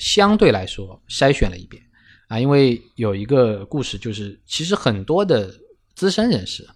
[0.00, 1.80] 相对来说筛选了一遍
[2.28, 5.48] 啊，因为有一个故事，就是其实很多的
[5.94, 6.66] 资深人士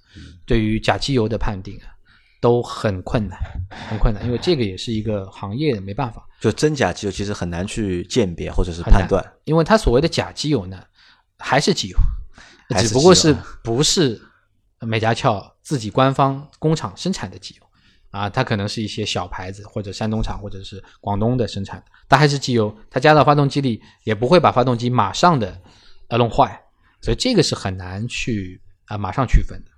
[0.46, 1.88] 对于假机油的判定啊
[2.42, 3.38] 都很困难，
[3.88, 6.26] 很困难，因为这个也是一个行业，没办法。
[6.40, 9.24] 就真假机油其实很难去鉴别或者是判断。
[9.44, 10.82] 因为它所谓的假机油呢，
[11.38, 11.96] 还是机油，
[12.80, 14.20] 只不过是不是
[14.80, 17.66] 美加壳自己官方工厂生产的机油
[18.10, 25.62] 啊，它可能是一些小牌子或者山东厂或者是广东的生产的，它还是机油，它加到发动机里也不会把发动机马上的
[26.08, 26.60] 呃弄坏，
[27.00, 29.70] 所以这个是很难去啊、马上区分的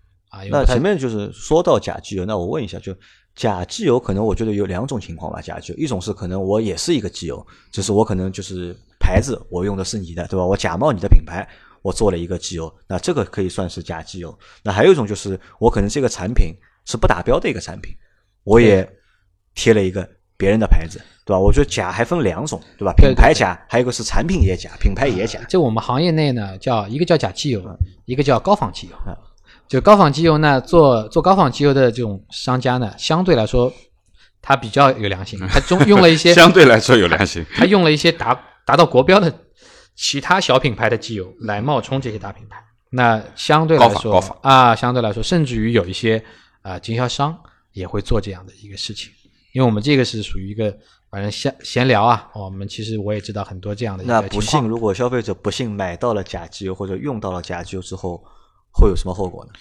[0.51, 2.95] 那前面就是说到假机油，那我问一下，就
[3.35, 5.41] 假机油可能我觉得有两种情况吧。
[5.41, 10.45] 假机油，一种是可能我也是一个机油，只是我可能就是牌子我用的是你的，对吧？
[10.45, 11.47] 我假冒你的品牌，
[11.83, 14.37] 我做了一个机油，那这个可以算是假机油。
[14.63, 17.93] 那还有一种就是我可能这个产品是不达标的一个产品，
[18.45, 18.89] 我也
[19.55, 21.39] 贴了一个别人的牌子，对吧？
[21.39, 22.93] 我觉得假还分两种，对吧？
[22.97, 25.43] 品牌假，还有一个是产品也假，品牌也假。
[25.49, 27.63] 就我们行业内呢，叫一个叫假机油，
[28.05, 29.17] 一个叫高仿机油嗯。
[29.69, 33.73] 就高仿机油呢，做做高仿机油的这种商家呢，相对来说，
[34.43, 37.45] 他比较有良心，他中用了一些 相对来说有良心。
[37.55, 39.33] 他用了一些达达到国标的
[39.95, 42.63] 其他小品牌的机油来冒充这些大品牌。
[42.91, 46.23] 那相对来说高仿高仿啊，相对来说，甚至于有一些
[46.63, 47.37] 啊、经销商
[47.73, 49.11] 也会做这样的一个事情。
[49.53, 50.77] 因为我们这个是属于一个
[51.11, 54.69] 反正闲闲聊啊，我们其实我也知道很多这样的一那不个情况幸，。
[54.69, 58.23] 如果消费者不幸买到了假机油或者用到了假机油之后，
[58.75, 59.53] 会有什么后果呢？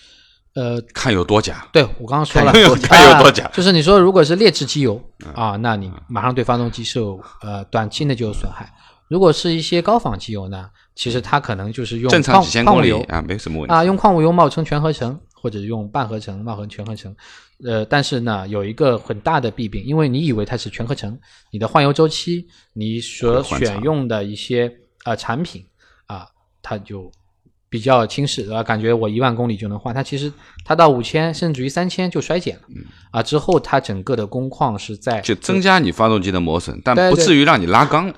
[0.56, 5.02] 呃，看有多假，对我刚刚说了， 看有看有多假啊就是你说如果是劣质机油
[5.34, 8.72] 啊，那你马上对发动机是有呃短期内就有损害。
[9.08, 13.74] 如果是一些高仿机油呢，其实它可能就是用正常矿几千公里矿物油啊，没什么问题。
[13.74, 17.16] 啊，用矿物油冒充全合成，或者用半合成冒充全合成。
[17.66, 21.18] 呃，但是呢，有一个很大的弊病，因为你以为它是全合成，
[21.52, 24.72] 你的换油周期，你所选用的一些
[25.04, 25.64] 啊、产品
[26.08, 26.28] 啊，
[26.62, 27.12] 它就
[27.74, 30.32] 比较轻视，啊，感觉我一万公里就能换，它其实
[30.64, 32.62] 它到五千甚至于三千就衰减了，
[33.10, 38.14] 啊，之后它整个的工况是在就增加你发动机的磨损，但不至于让你拉缸。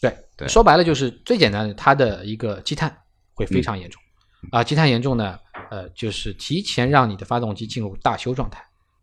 [0.00, 2.92] 对，对说白了就是最简单的，它的一个积碳
[3.32, 4.02] 会非常严重。
[4.50, 5.38] 啊，积碳严重呢，
[5.70, 8.60] 呃，就是提前让你的发动机进入大修状态。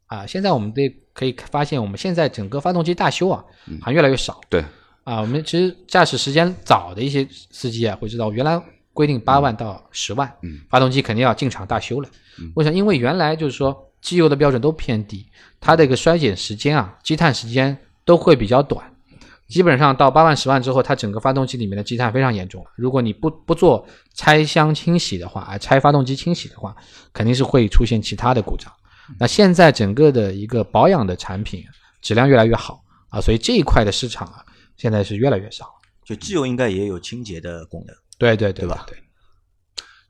[0.08, 3.42] 啊，现在我们对可以发现，我们现在整个发动机大修啊，
[3.80, 4.42] 好像越来越少。
[4.50, 4.66] 对，
[5.06, 8.62] 啊，我们其实驾驶时间早的一些司机啊，会知道原来
[9.02, 12.08] 规定八万到十万，嗯发动机肯定要进厂大修了。
[12.54, 12.70] 为啥？
[12.70, 15.26] 因为原来就是说机油的标准都偏低，
[15.60, 18.86] 它的一个衰减时间啊，积碳时间都会比较短。
[19.48, 22.70] 基本上到八万、十万之后，它整个发动机里面的积碳非常严重了。
[22.76, 23.84] 如果你不不做
[24.14, 26.76] 拆箱清洗的话，啊，拆发动机清洗的话，
[27.12, 28.72] 肯定是会出现其他的故障。
[29.20, 31.64] 那现在整个的一个保养的产品
[32.04, 34.46] 质量越来越好啊，所以这一块的市场啊，
[34.78, 35.66] 现在是越来越少。
[36.06, 37.96] 就机油应该也有清洁的功能。
[38.22, 38.98] 对对对对吧对，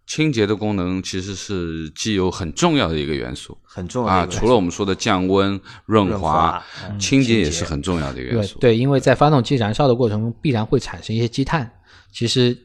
[0.05, 4.27] 清洁的功能其实是机油很重要的一个元素很重要啊。
[4.29, 6.61] 除了我们说的降温、润润滑
[6.99, 8.59] 清洁也是很重要的一个元素。
[8.59, 11.71] 对对，因为在发动机燃烧的过程中，必然会产生一些积碳。
[12.11, 12.57] 其实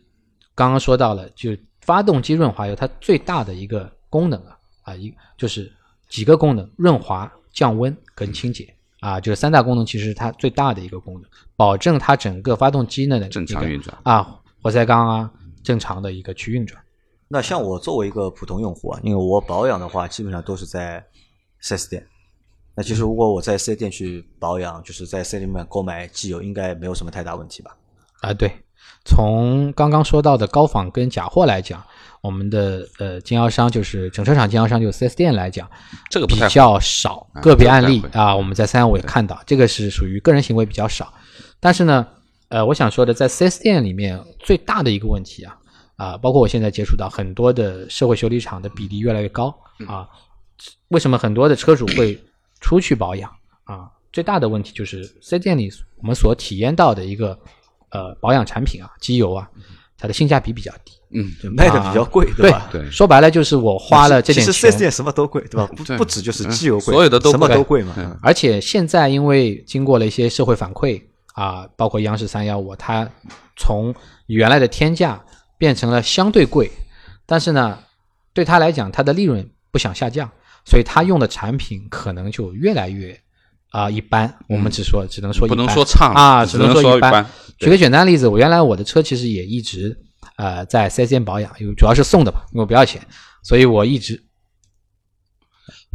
[0.54, 5.72] 刚刚说到了，就发动机润滑油它最大的一个功能啊啊一就是
[6.08, 14.36] 几个功能：润滑、降温跟清洁啊，就是三大功能，其实是它最大的一个功能，保证它整个发动机呢的正常运转啊，
[14.66, 15.30] 活塞缸啊
[15.62, 16.82] 正常的一个去运转。
[17.28, 21.04] 那像我作为一个普通用户啊，因为我保养的话，基本上都是在
[21.62, 22.04] 4S 店。
[22.74, 27.76] 那其实如果我在 4S 店去保养，就是在 4S 店里面购买机油，应该没有什么太大问题吧？
[28.22, 28.50] 啊，对，
[29.04, 31.80] 从刚刚说到的高仿跟假货来讲，
[32.20, 35.70] 我们的呃经销商就是整车厂经销商，就 4S 店来讲，
[36.10, 41.12] 这个比较少啊，个别案例啊，我们在三幺五也看到，这个是属于个人行为比较少。
[41.58, 42.06] 但是呢，
[42.48, 45.56] 呃，我想说的，在 4S 店里面最大的一个问题啊，
[45.96, 49.54] 啊、包括我现在接触到很多的社会修理厂的比例越来越高
[49.86, 50.08] 啊。
[50.88, 52.18] 为什么很多的车主会
[52.60, 53.30] 出去保养
[53.64, 53.90] 啊？
[54.12, 57.38] 最大的问题就是四 S 店里我们所体验到的一个
[57.90, 59.50] 呃保养产品啊，机油啊，
[59.98, 60.92] 它的性价比比较低。
[61.10, 62.68] 嗯，就卖的比较贵，对吧？
[62.72, 65.66] 对说白了就是我花了这点其实 4S，店什么都贵，对吧？
[65.76, 68.18] 不不止就是嗯机油贵，所有的都什么贵都贵嘛。
[68.20, 71.00] 而且现在因为经过了一些社会反馈
[71.36, 73.06] 啊，包括央视三幺五，它
[73.56, 73.94] 从
[74.26, 75.22] 原来的天价
[75.58, 76.72] 变成了相对贵，
[77.26, 77.78] 但是呢，
[78.32, 80.30] 对他来讲，他的利润不想下降，
[80.64, 83.20] 所以他用的产品可能就越来越
[83.68, 84.34] 啊、一般。
[84.48, 87.26] 我们只说只能说不能说差啊，只能说一般
[87.58, 89.94] 举个简单例子，我原来我的车其实也一直
[90.36, 93.06] 呃在 4S 店保养，因为主要是送的嘛，因为我不要钱，
[93.42, 94.22] 所以我一直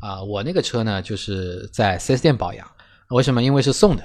[0.02, 2.68] 啊、我那个车呢就是在 4S 店保养，
[3.10, 3.42] 为什么？
[3.42, 4.04] 因为是送的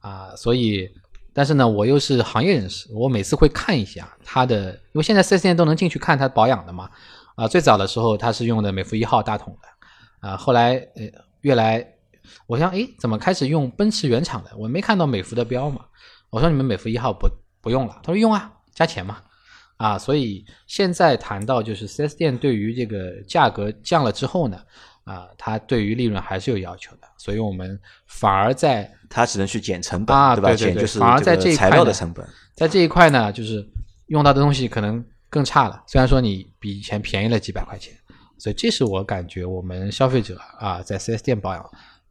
[0.00, 0.90] 啊、所以
[1.32, 6.90] 但是呢，我又是行业人士，我每次会看一下它的，因为现在 4S 店都能进去看它保养的嘛。
[7.36, 11.04] 啊、最早的时候它是用的美孚一号大桶的，啊、后来呃
[11.42, 11.86] 越来，
[12.46, 14.50] 我想诶，怎么开始用奔驰原厂的？
[14.58, 15.84] 我没看到美孚的标嘛。
[16.30, 17.28] 我说你们美孚一号不
[17.60, 19.18] 不用了，他说用啊，加钱嘛。
[19.76, 24.60] 啊，所以现在谈到就是 4S 店对于这个价格降了之后呢，
[25.10, 30.48] 啊，它对于利润还是有要求的，所以我们反而在它只能去减成本，啊对吧？
[30.50, 32.24] 对对对减就是反而在这一个材料的成本。
[32.54, 33.66] 在这一块呢，就是
[34.06, 35.82] 用到的东西可能更差了。
[35.86, 37.92] 虽然说你比以前便宜了几百块钱，
[38.38, 41.70] 所以这是我感觉我们消费者啊在 4S 店保养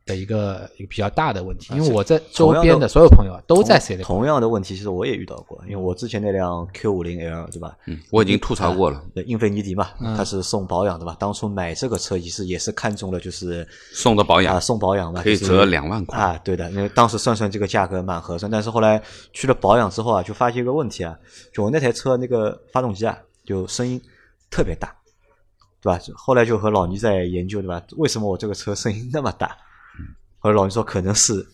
[0.10, 1.74] 的一个一个比较大的问题。
[1.76, 7.78] 因为我在周边的所有朋友啊都在 4S 店保养，同样的问题，其实我也遇到过，因为我之前那辆 Q 五零 L 对吧？
[7.86, 11.16] 嗯，我已经吐槽过了，对，英菲尼迪嘛，嗯它是送保养的吧？
[11.20, 16.38] 当初买这个车其实也是看中了，就是送的保养啊送保养嘛，可以折两万块啊。
[16.44, 19.02] 对的，因为当时算算这个价格蛮合算，但是后来
[19.32, 21.18] 去了保养之后啊，就发现一个问题啊，
[21.54, 24.02] 就我那台车那个发动机啊，就声音
[24.50, 24.96] 特别大，
[25.82, 26.00] 对吧？
[26.16, 27.82] 后来就和老倪在研究，对吧？
[27.98, 29.56] 为什么我这个车声音那么大？
[30.40, 31.46] 后来老倪说可能是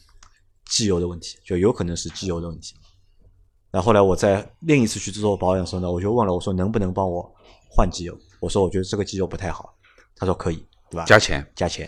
[0.69, 2.75] 机油的问题，就有可能是机油的问题。
[3.71, 7.29] 然后后来我在另一次去做保养的时候呢，我就问了，我说能不能帮我
[7.69, 8.17] 换机油？
[8.39, 9.75] 我说我觉得这个机油不太好，
[10.15, 11.03] 他说可以，对吧？
[11.05, 11.85] 加钱，加钱，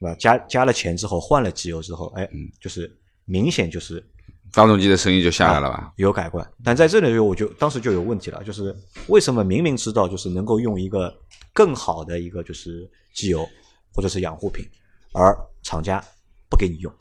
[0.00, 0.16] 对吧？
[0.18, 2.90] 加加了钱之后，换了机油之后，哎，嗯就是
[3.24, 4.04] 明显就是
[4.52, 5.92] 发动机的声音就下来了吧？
[5.96, 6.44] 有改观。
[6.64, 8.74] 但在这里我就当时就有问题了，就是
[9.06, 11.14] 为什么明明知道就是能够用一个
[11.52, 13.48] 更好的一个就是机油
[13.94, 14.68] 或者是养护品，
[15.12, 16.04] 而厂家
[16.52, 16.92] 不给你用，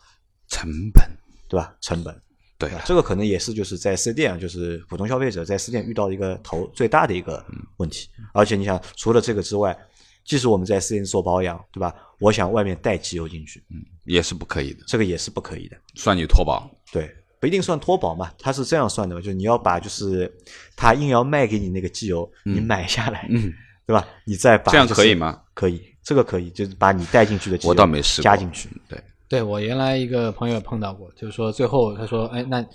[0.47, 1.03] 成本，
[1.49, 1.75] 对吧？
[1.81, 2.15] 成本。
[2.57, 7.43] 对啊，这个可能也是就是在四 S 店啊，就是普通消费者在四 S 店遇到一个头最大的一个
[7.77, 8.07] 问题。
[8.33, 9.77] 而且你想，除了这个之外，
[10.23, 11.93] 即使我们在四 S 店做保养，对吧？
[12.19, 15.77] 我想外面带机油进去，嗯也是不可以的，这个也是不可以的。
[15.95, 16.69] 算你脱保。
[16.91, 20.31] 对，不一定算脱保嘛，它是这样算的嘛，就是你要把就是
[20.75, 23.51] 他硬要卖给你那个机油，你买下来，嗯，
[23.87, 24.07] 对吧？
[24.23, 25.41] 你再把、这样就是可以吗？
[25.55, 28.69] 可以，这个可以，就是把你带进去的机油我倒没试过加进去。
[28.87, 32.67] 对，对我原来一个朋友碰到过，就是说最后他说，哎，那你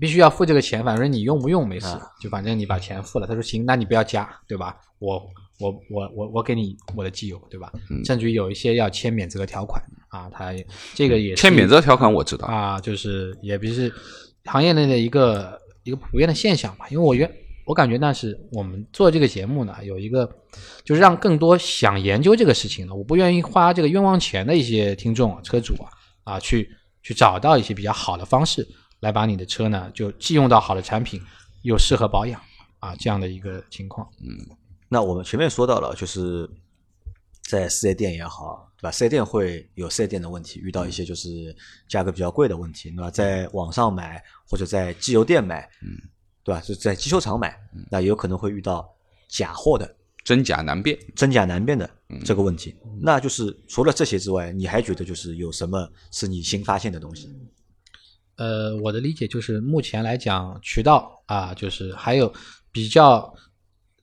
[0.00, 3.26] 必须要付这个钱，反正你用不用没事，啊就反正你把钱付了。
[3.26, 4.74] 他说行，那你不要加，对吧？
[5.00, 5.22] 我
[5.60, 7.70] 我我我我给你我的机油，对吧？
[7.90, 10.50] 嗯甚至于有一些要签免责条款啊，他
[10.94, 13.92] 这个也是签免责条款我知道，啊，就是也不是
[14.46, 16.86] 行业内的一个一个普遍的现象吧。
[16.90, 17.30] 因为我原
[17.66, 20.26] 我感觉那是我们做这个节目呢，有一个
[20.86, 25.90] 就是让更多想研究这个事情的，我不愿意花这个冤枉钱的一些听众啊、车主啊
[26.28, 26.70] 啊，去
[27.02, 28.66] 去找到一些比较好的方式
[29.00, 31.22] 来把你的车呢，就既用到好的产品，
[31.62, 32.38] 又适合保养
[32.80, 34.06] 啊这样的一个情况。
[34.20, 34.56] 嗯
[34.90, 36.48] 那我们前面说到了，就是
[37.42, 38.90] 在四 S 店也好，对吧？
[38.90, 41.54] 四 S 店会有四 S 店的问题，遇到一些就是
[41.88, 43.10] 价格比较贵的问题，对吧？
[43.10, 45.96] 在网上买或者在机油店买，嗯，
[46.42, 46.60] 对吧？
[46.62, 47.58] 就在机修厂买，
[47.90, 48.86] 那有可能会遇到
[49.28, 50.98] 假货的、真假难辨。
[51.14, 52.74] 真假难辨的嗯这个问题。
[53.00, 57.28] 那就是除了这些之外，你还觉得就是有什么是你新发现的东西？
[58.36, 62.32] 呃，我的理解就是，目前来讲，渠道啊，就是还有
[62.70, 63.34] 比较，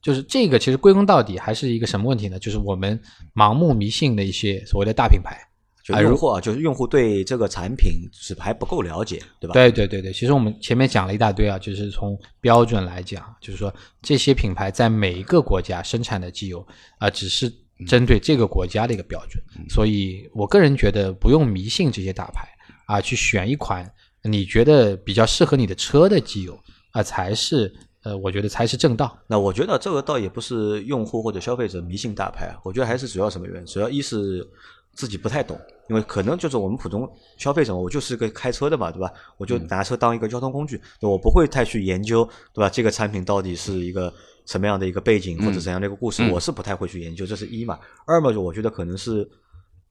[0.02, 2.38] 就是这个其实归根到底还是一个什么问题呢？
[2.38, 3.00] 就是我们
[3.34, 5.40] 盲目迷信的一些所谓的大品牌。
[5.86, 9.54] 就哎如用户啊，就是用户对这个产品是还不够了解，对吧？
[9.54, 16.66] 对对对对，其实我们前面讲了一大堆啊，就是从标准来讲，就是说这些品牌在每一个国家生产的机油
[16.98, 17.54] 啊、只是
[17.88, 22.48] 针对这个国家的一个标准，所以我个人觉得不用迷信这些大牌
[22.86, 23.92] 啊，去选一款
[24.24, 26.58] 你觉得比较适合你的车的机油
[26.92, 27.74] 啊，才是
[28.04, 29.18] 呃，我觉得才是正道。
[29.28, 33.66] 那我觉得这个倒也不是用户或者消费者迷信大牌啊，我觉得还是主要什么原因？
[33.66, 34.48] 主要一是
[34.94, 35.60] 自己不太懂，
[35.90, 37.06] 因为可能就是我们普通
[37.38, 39.12] 消费者，我就是个开车的嘛，对吧？
[39.38, 42.24] 我就拿车当一个交通工具，对我不会太去研究，
[42.54, 42.70] 对吧？
[42.70, 44.14] 这个产品到底是一个
[44.46, 47.80] 什么样的一个背景或者嗯怎样的一个故事，嗯我是不太会去研究，这是一嘛。
[48.06, 49.30] 二嘛，就我觉得可能是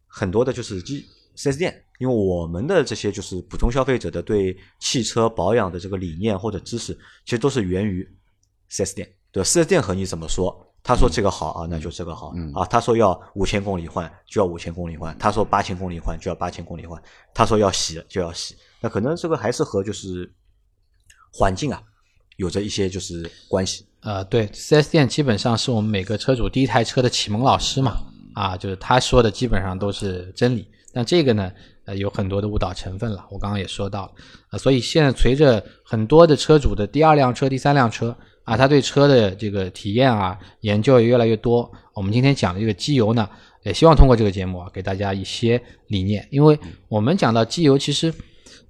[0.07, 6.95] 很多的就是机四 S 店，因为我们的这些就是普通消费者的对汽车保养的这个理念或者知识，
[7.25, 8.09] 其实都是源于
[8.69, 9.45] 四 S 店，对吧？
[9.45, 10.61] 四 S 店和你怎么说？
[10.87, 12.63] 他说这个好啊，那就这个好、嗯啊。
[12.67, 17.01] 他说要五千公里换，就要五千公里换；他说八千公里换，就要八千公里换；
[17.33, 18.55] 他说要洗就要洗。
[18.83, 20.31] 那可能这个还是和就是
[21.33, 21.83] 环境啊
[22.37, 23.85] 有着一些就是关系。
[24.01, 27.97] 呃，对，4S 店基本上是我们每个车主第一台车的启蒙老师嘛，
[28.35, 30.69] 啊，就是他说的基本上都是真理。
[30.93, 31.51] 但这个呢，
[31.87, 33.25] 呃，有很多的误导成分了。
[33.31, 34.13] 我刚刚也说到了，
[34.51, 41.71] 呃，所以现在随着很多的车主的第二辆车、第三辆车啊，他对车的这个体验啊、研究也越来越多。
[41.95, 43.29] 我们今天讲的这个机油呢，
[43.65, 46.59] 也希望通过这个节目啊，给大家一些理念，因为
[46.89, 48.13] 我们讲到机油，其实，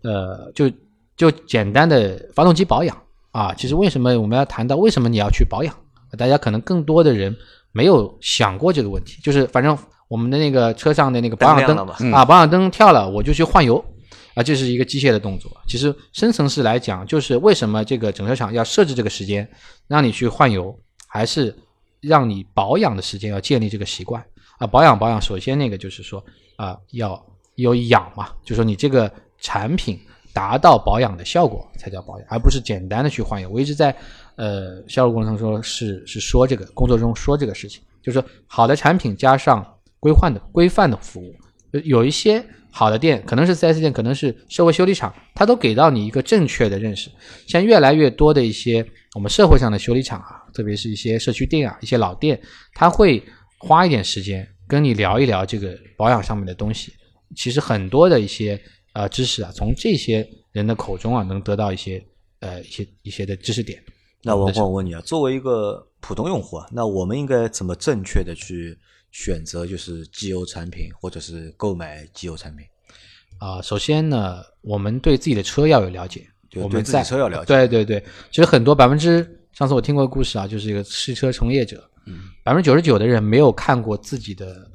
[0.02, 0.70] 呃，就
[1.16, 3.03] 就简单的发动机保养。
[3.34, 5.74] 啊，其实为什么我们要谈到为什么你要去保养？
[6.16, 7.36] 大家可能更多的人
[7.72, 9.76] 没有想过这个问题，就是反正
[10.06, 13.84] 我们的那个车上的那个保养灯啊，保养灯跳了，我就去换油
[14.34, 15.50] 啊，这是一个机械的动作。
[15.66, 19.50] 其实深层次来讲，就是为什么这个整车厂要设置这个时间，
[19.88, 20.72] 让你去换油，
[21.08, 21.52] 还是
[22.00, 24.24] 让你保养的时间要建立这个习惯
[24.58, 24.66] 啊？
[24.68, 26.24] 保养保养，首先那个就是说
[26.54, 27.20] 啊，要
[27.56, 29.10] 有养嘛，就说你这个
[29.40, 29.98] 产品。
[30.34, 33.48] 达到保养的效果才叫保养，而不是简单的去换油。
[33.48, 33.94] 我一直在
[34.34, 39.64] 呃销售过程中说是是说这个工作中说这个事情，就是说好的产品加上
[40.00, 41.32] 规范的规范的服务，
[41.84, 47.08] 有一些好的店可能是 4S 店，可能是社会修理厂，它都给到你一个正确的认识。
[47.46, 52.40] 像越来越多的一些我们社会上的修理厂啊，特别是一些社区店啊，一些老店，
[52.72, 53.22] 他会
[53.58, 56.92] 花一点时间跟你聊一聊这个保养上面的东西。
[57.36, 58.60] 其实很多的一些。
[58.94, 62.00] 呃，知识啊，从这些人的口中啊，能得到一些
[62.38, 63.82] 呃一些一些的知识点。
[64.22, 68.78] 那我我问你啊，作为一个普通用户啊，那我们应该怎么正确的去
[69.10, 72.64] 选择就是机油产品，或者是购买机油产品？
[73.38, 76.24] 啊、呃，首先呢，我们对自己的车要有了解，
[76.54, 77.46] 我们对车要了解。
[77.46, 81.82] 对对对，其实很多百分之，上次我听过个故事啊，就是一个汽车从业者，
[82.44, 84.70] 百分之九十九的人没有看过自己的。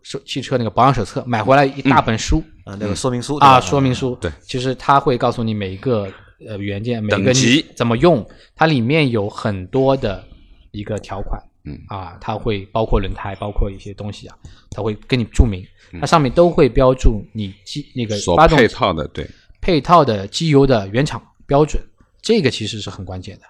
[0.00, 4.14] 手汽车那个保养手册买回来一大本书啊、 嗯，那个说明书啊，说明书。
[4.20, 6.06] 对，其实它会告诉你每一个
[6.46, 7.64] 呃元件每个等级。
[7.74, 10.22] 怎么用，它里面有很多的
[10.70, 11.78] 一个条款，嗯。
[11.88, 14.36] 啊，它会包括轮胎，包括一些东西啊，
[14.70, 15.66] 它会跟你注明，
[15.98, 19.26] 它上面都会标注你机那个所发动配套的对。
[19.62, 21.82] 配套的机油的原厂标准，
[22.20, 23.44] 这个其实是很关键的。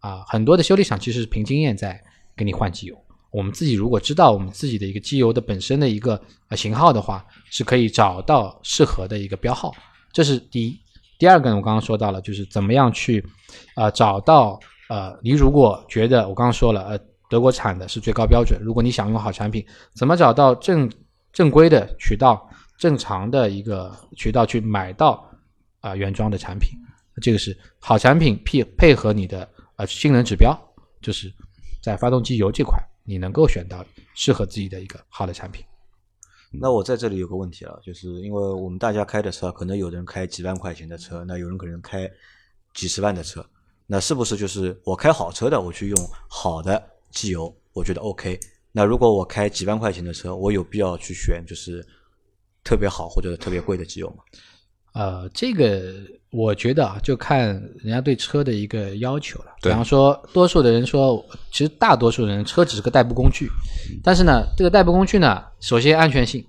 [0.00, 2.02] 啊，很多的修理厂其实是凭经验在
[2.34, 2.96] 给你换机油。
[3.32, 9.74] 我们自己如果知道我们自己的一个机油的本身的一个呃型号的话，是可以找到适合的一个标号，
[10.12, 10.78] 这是第一。
[11.18, 13.24] 第二个呢，我刚刚说到了，就是怎么样去
[13.74, 16.98] 呃找到呃，你如果觉得我刚刚说了，呃，
[17.30, 19.64] 德国产的是最高标准，如果你想用好产品，
[19.94, 20.90] 怎么找到正
[21.32, 25.24] 正规的渠道、正常的一个渠道去买到
[25.80, 26.78] 啊、原装的产品？
[27.22, 30.54] 这个是好产品配配合你的呃性能指标，
[31.00, 31.32] 就是
[31.82, 32.76] 在发动机油这块。
[33.04, 33.84] 你能够选到
[34.14, 35.64] 适合自己的一个好的产品。
[36.50, 42.10] 那我在这里有个问题了，就是因为我们大家开的车，可能有人开几万块钱的车，那有人可能开
[42.74, 43.44] 几十万的车，
[43.86, 48.38] 那是不是就是我开好车的，我去用好的机油，我觉得 OK？
[48.70, 51.82] 那如果我开几万块钱的车，我有必要去选就是
[52.62, 54.22] 特别好或者特别贵的机油吗？
[54.92, 55.82] 呃，这个
[56.30, 59.46] 我觉得啊，就看人家对车的一个要求了。
[59.62, 63.48] 比方说，多数的人说，其实大多数人车只是个代步工具，
[64.02, 66.44] 但是呢，这个代步工具呢，首先安全性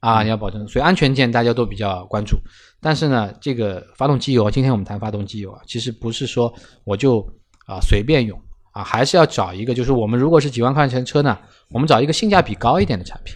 [0.00, 2.36] 啊，你要保证，所以安全件大家都比较关注。
[2.80, 6.52] 但是呢，这个发动机油，今天我们谈发动机油啊，其实不是说
[6.84, 7.20] 我就
[7.66, 8.38] 啊随便用
[8.72, 11.38] 啊，还是要找一个，就是我们如果是几万块钱车呢，
[11.70, 13.34] 我们找一个性价比高一点的产品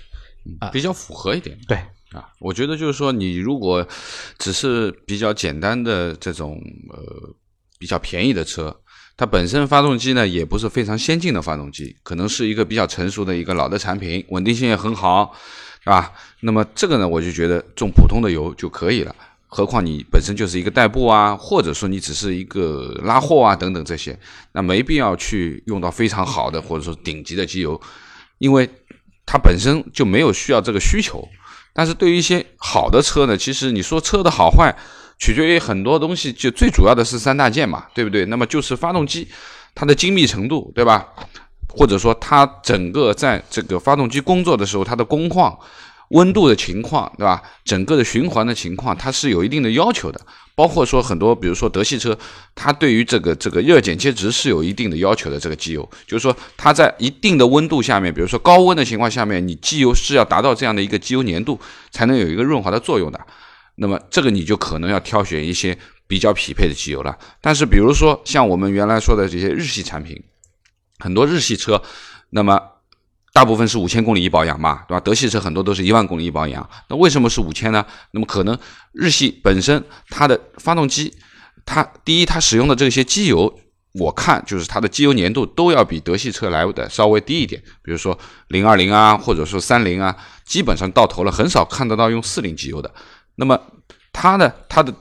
[0.60, 0.68] 啊。
[0.68, 1.58] 比较符合一点。
[1.66, 1.78] 对，
[2.12, 3.86] 啊，我觉得就是说，你如果
[4.36, 7.34] 只是比较简单的这种呃
[7.78, 8.76] 比较便宜的车，
[9.16, 15.32] 它本身发动机呢也不是非常先进的发动机，可能是一个比较成熟的一个老的产品，稳定性也很好，
[15.84, 16.12] 是吧？
[16.40, 19.14] 那么这个呢，我就觉得种普通的油就可以了。
[19.46, 24.18] 何况你本身就是一个代步啊，或者说你只是一个拉货啊等等这些，
[24.52, 27.80] 那没必要去用到非常好的或者说顶级的机油，
[28.38, 28.68] 因为
[29.24, 31.28] 它本身就没有需要这个需求。
[31.72, 34.74] 但是对于一些好的车呢，其实你说车的好坏，
[35.18, 38.24] 取决于很多东西，就最主要的是三大件嘛，对不对？
[38.26, 39.28] 那么就是发动机
[39.74, 41.06] 它的精密程度，对吧？
[41.68, 45.56] 或者说它整个在这个发动机工作的时候，它的工况，
[46.10, 47.42] 温度的情况，对吧？
[47.64, 50.20] 整个的循环的情况，它是有一定的要求的。
[50.56, 52.18] 包括说很多，比如说德系车，
[52.54, 55.38] 它对于这个这个热剪切值是有一定的要求的。
[55.38, 61.58] 这个机油，就是说它在一定的温度下面，比如说高温的情况下面，你机油是要达到这样的一个机油粘度，
[61.90, 63.18] 才能有一个润滑的作用的。
[63.76, 67.16] 那么这个你就可能要挑选一些比较匹配的机油了。
[67.40, 70.20] 但是比如说像我们原来说的这些日系产品，
[70.98, 71.80] 很多日系车，
[72.30, 72.60] 那么。
[73.32, 75.00] 大部分是五千公里一保养嘛，对吧？
[75.00, 77.86] 德系车很多都是一万公里一保养，那为什么是五千呢？
[78.10, 78.58] 那么可能
[78.92, 81.14] 日系本身它的发动机，
[81.64, 83.56] 它第一它使用的这些机油，
[83.92, 88.18] 我看就是它的机油粘度都要比德系车来的稍微低一点，比如说
[88.48, 92.92] 零二零啊，或者说三零啊，基本上到头了很少看得到用四零机油的。
[93.36, 93.56] 那么
[94.12, 94.92] 它呢它的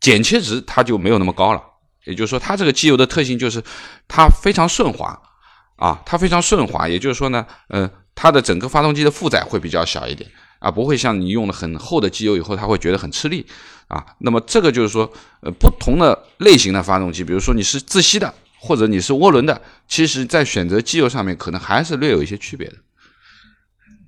[0.00, 1.60] 剪切值它就没有那么高了，
[2.04, 3.60] 也就是说它这个机油的特性就是
[4.06, 5.20] 它非常顺滑。
[5.82, 10.30] 啊，它非常顺滑，也就是说呢，呃，它的整个发动机的负载会比较小一点
[10.60, 13.44] 啊，不会像你用了很厚的机油以后，它会觉得很吃力
[13.88, 14.06] 啊。
[14.20, 22.76] 那么这个就是说，呃，不同的类型的发动机，比如说你是自吸的，或者你是涡轮的，其实在选择机油上面可能还是略有一些区别的。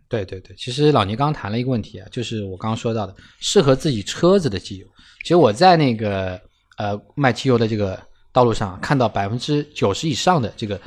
[0.09, 4.87] 对对对，其实老倪刚刚谈了一个问题啊，就是我刚刚说到的适合自己车子的机油。
[5.23, 6.41] 其实我在那个
[6.77, 8.01] 呃卖机油的这个
[8.33, 10.81] 道路上看到百分之九十以上的这个。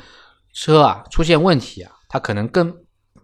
[0.60, 2.74] 车啊出现问题啊，它可能跟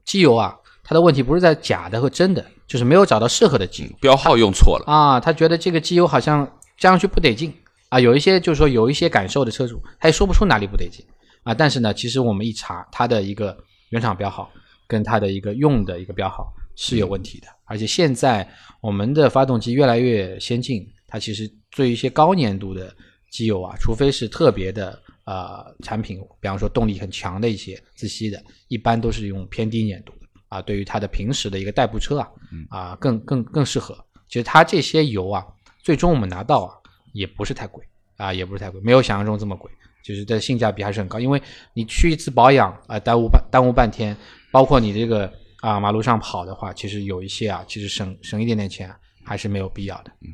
[0.05, 5.18] 机油啊，它的问题不是在假的和真的，就是没有找到适合的机油，标号用错了啊。
[5.18, 7.53] 他觉得这个机油好像加上去不得劲
[7.89, 11.05] 啊，有一些就是说有一些感受的车主，他也说不出哪里不得劲
[11.43, 11.53] 啊。
[11.53, 13.57] 但是呢，其实我们一查，它的一个
[13.89, 14.49] 原厂标号
[14.87, 17.49] 跟它的一个用的一个标号是有问题的。
[17.64, 18.49] 而且现在
[18.80, 22.95] 我们的发动机越来越先进，它其实对一些高粘度的
[23.28, 25.03] 机油啊，除非是特别的。
[25.25, 30.61] 呃，产品，比方说动力很强的一些自吸的，一般都是用偏低粘度的啊。
[30.61, 32.29] 对于它的平时的一个代步车啊，
[32.68, 33.97] 啊，更更更适合。
[34.29, 35.47] 其实它这些油啊，
[35.83, 36.75] 最终我们拿到啊，
[37.12, 37.83] 也不是太贵
[38.16, 39.70] 啊，也不是太贵，没有想象中这么贵，
[40.03, 41.18] 就是的性价比还是很高。
[41.18, 41.41] 因为
[41.72, 44.16] 你去一次保养啊，耽误半耽误半天，
[44.51, 48.95] 包括你这个啊马路上跑的话，其实有一些啊，其实省省一点点钱
[49.25, 50.12] 还是没有必要的。
[50.20, 50.29] 嗯，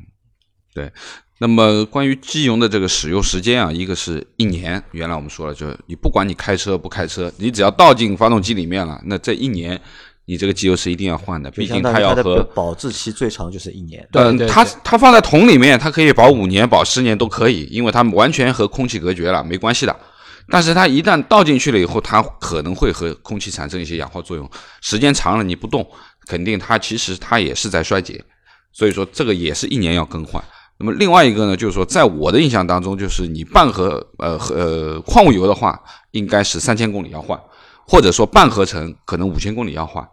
[0.73, 0.91] 对。
[1.39, 4.81] 那么关于机油的这个使用时间啊，一个是一年。
[4.91, 9.81] 原来我们说了，就是你不管你开车不开车，你只要倒进发动机里面了，那这一年
[10.25, 11.49] 你这个机油是一定要换的。
[11.49, 14.07] 毕竟它要和保质期最长就是一年。
[14.11, 19.99] 嗯，它它放在桶里面，它可以保五年、保十年都可以，因为它完全和空气隔绝了，没关系的。
[20.47, 24.47] 但是它一旦倒进去了以后，它可能会和空气产生一些氧化作用，
[24.81, 25.83] 时间长了你不动，
[26.27, 28.23] 肯定它其实它也是在衰竭。
[28.71, 30.43] 所以说这个也是一年要更换。
[30.83, 35.79] 那么另外一个呢，就是说，在我的印象当中，就是你半合呃呃矿物油的话，
[36.09, 37.39] 应该是三千公里要换，
[37.87, 40.03] 或者说半合成可能五千公里要换。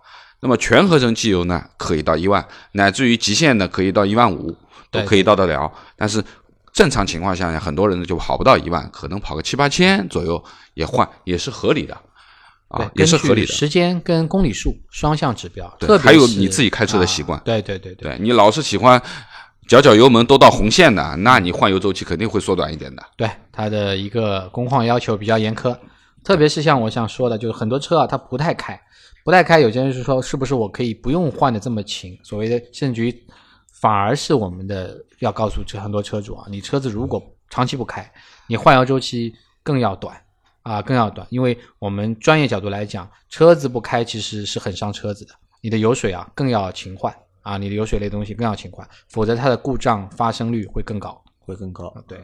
[0.40, 4.54] 那么全合成机油呢，可以到一万，乃至于极限呢可以到一万五，
[4.90, 5.72] 都可以到得了。
[5.96, 6.22] 但是
[6.74, 10.44] 正常情况下呢，很多人就跑不到一万，可能跑个七八千左右
[10.74, 11.96] 也换，也是合理的
[12.68, 13.46] 啊，也是合理的。
[13.46, 17.40] 时间跟公里数双向指标，对，还有你自己开车的习惯。
[17.42, 19.02] 对对对对，你老是喜欢。
[19.68, 23.02] 脚脚油门都到红线的，那你换油周期肯定会缩短一点的。
[23.18, 25.76] 对它的一个工况要求比较严苛，
[26.24, 28.80] 特别是像我想说的，就是很多车啊，它不太开，
[29.26, 29.60] 不太开。
[29.60, 32.18] 有些人是说，是不是我可以不用换的这么勤？
[32.22, 33.14] 所谓的甚至于
[33.70, 38.10] 反而是我们的要告诉车很多车主啊，你车子如果长期不开，
[38.46, 40.16] 你换油周期更要短
[40.62, 41.26] 啊，更要短。
[41.28, 47.14] 因为我们专业角度来讲，车子不开其实是很伤车子的，你的油水啊更要勤换。
[47.48, 51.90] 啊，你的油水类东西更要勤换，否则它的故障发生率会更高，会更高。
[52.06, 52.18] 对，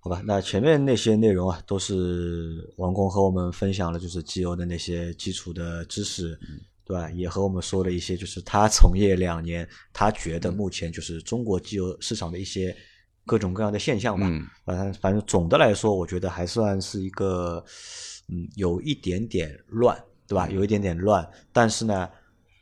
[0.00, 6.36] 好吧，那前面那些内容啊，都是王工和我们分享了，就是机油的那些基础的知识，
[6.84, 7.08] 对吧？
[7.12, 12.76] 也和我们说了一些，就是他从业两年，他觉得目前就是中国机油市场的一些
[13.24, 14.26] 各种各样的现象吧。
[14.28, 17.64] 嗯，反正反正总的来说，我觉得还算是一个，
[18.28, 19.96] 嗯，有一点点乱，
[20.26, 20.48] 对吧？
[20.48, 22.10] 有一点点乱，但是呢。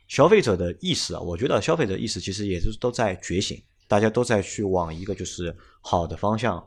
[0.07, 6.63] 消费者的意识啊，我觉得消费者意识其实也是都在觉醒，大家都在去往一个就是好的方向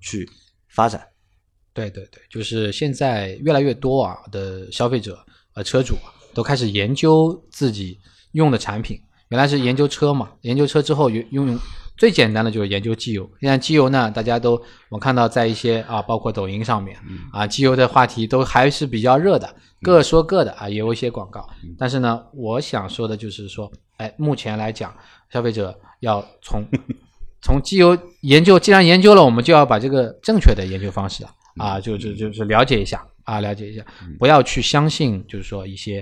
[0.00, 0.28] 去
[0.68, 1.06] 发展。
[1.72, 5.18] 对对对，就是现在越来越多啊的消费者
[5.54, 5.96] 呃车主
[6.32, 7.98] 都开始研究自己
[8.32, 11.58] 用的产品，原来是研究车嘛，研究车之后用用
[11.96, 13.28] 最简单的就是研究机油。
[13.40, 16.96] 现在机油呢，大家都我看到在一些啊，包括抖音上面
[17.32, 19.54] 啊，机油的话题都还是比较热的。
[19.82, 21.46] 各说各的啊，也有一些广告，
[21.78, 24.94] 但是呢，我想说的就是说，哎，目前来讲，
[25.30, 26.64] 消费者要从
[27.42, 33.84] 从机油研究，既然研究了，我们就要把这个正确的研究方式啊，啊，就就就是了解一下啊，了解一下，
[34.18, 36.00] 不要去相信，就是说一些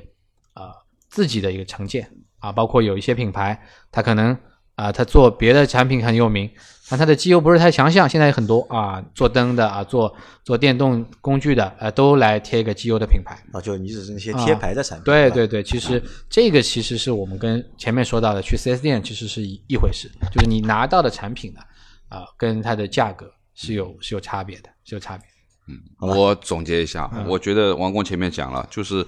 [0.55, 0.71] 啊
[1.09, 4.39] 自己的一个成见啊，包括有一些品牌，它可能
[4.75, 6.51] 啊，他做别的产品很有名，
[6.89, 8.09] 但他的机油不是太强项。
[8.09, 10.15] 现在有很多啊，做灯的啊，做
[10.45, 13.39] 做电动工具的，呃，都来贴一个机油的品牌。
[13.53, 15.05] 啊，就你只是那些贴牌的产品。
[15.05, 21.61] 吧对对对，其实这个其实是我们跟前面说到的去 4S 店其实是一一回事，就是你拿到的产品呢，
[22.09, 25.27] 啊、跟它的价格是有是有差别的，是有差别
[25.69, 25.79] 嗯。
[26.01, 29.07] 我总结一下，我觉得王工前面讲了，就是，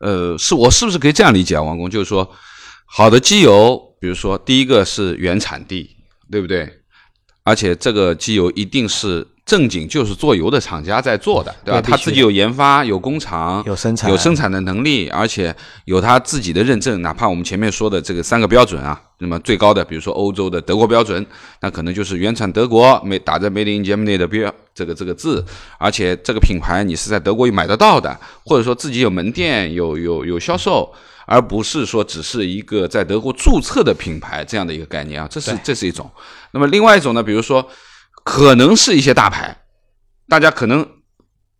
[0.00, 1.62] 呃，是我是不是可以这样理解啊？
[1.62, 2.28] 王工就是说，
[2.84, 5.96] 好的机油，比如说第一个是原产地，
[6.30, 6.68] 对不对？
[7.42, 11.80] 而且这个机油一定是正经就是做油的厂家在做的，对吧？
[11.80, 17.00] 他自己有研发、有工厂、有生产有生产的能力，而且有他自己的认证。
[17.00, 21.24] 哪怕我们前面说的这个三个标准啊，那么最高的，比如说欧洲的德国标准，
[21.62, 25.42] 那可能就是原产德国，没打着 Made in Germany 的标这个这个字，
[25.78, 30.92] 而且这个品牌你是在德国买得到的，或者说自己有门店有有有销售。
[31.28, 36.10] 而不是说只是一个在德国注册的品牌这样的一个概念啊，这是这是一种。
[36.52, 37.68] 那么另外一种呢，比如说
[38.24, 39.54] 可能是一些大牌，
[40.26, 40.88] 大家可能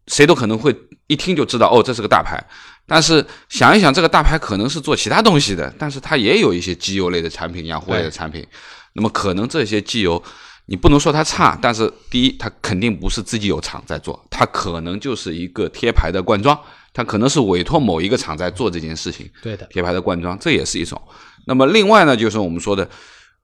[0.06, 0.74] 谁都可能会
[1.06, 2.42] 一听就知道哦，这是个大牌。
[2.86, 8.46] 但是想一想，这个大牌可能是做其他东西的，但是它也有一些机油类的产品、养护类的产品。
[8.94, 10.22] 那么可能这些机油，
[10.64, 16.58] 你不能说它差，但是第一，它肯定不是自己有厂在做，它可能就是一个贴牌的灌装，
[16.98, 19.30] 它可能是委托某一个厂在做这件事情。
[19.40, 21.00] 对的，贴牌的灌装，这也是一种。
[21.46, 22.90] 那么另外呢，就是我们说的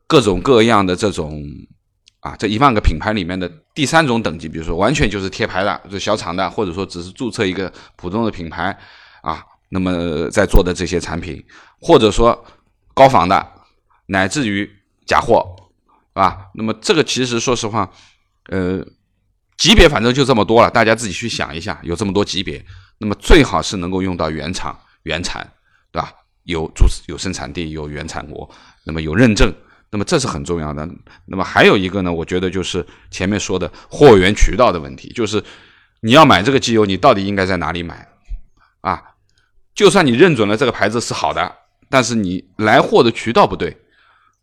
[0.09, 1.40] 各种各样的这种
[2.18, 8.76] 啊，这一万个品牌里面的第三种等级，比如说完全就是贴牌的，就小厂的，或者说只是注册一个普通的品牌
[9.22, 11.40] 啊，那么在做的这些产品，
[11.80, 12.44] 或者说
[12.92, 13.48] 高仿的，
[14.07, 14.68] 乃至于
[15.07, 15.46] 假货，
[16.14, 17.88] 啊，那么这个其实说实话，
[18.48, 18.84] 呃，
[19.57, 22.59] 级别反正就这么多了，大家自己去想一下，有这么多级别，
[22.99, 25.47] 那么最好是能够用到原厂原产，
[25.92, 26.12] 对吧？
[26.45, 28.49] 有注有生产地，有原产国，
[28.84, 29.51] 那么有认证，
[29.90, 30.86] 那么这是很重要的。
[31.24, 35.42] 那么还有一个呢，我觉得就是前面说的货源渠道的问题，就是
[36.01, 38.07] 你要买这个机油，你到底应该在哪里买
[38.82, 39.03] 啊？
[39.74, 41.51] 就算你认准了这个牌子是好的，
[41.88, 43.74] 但是你来货的渠道不对，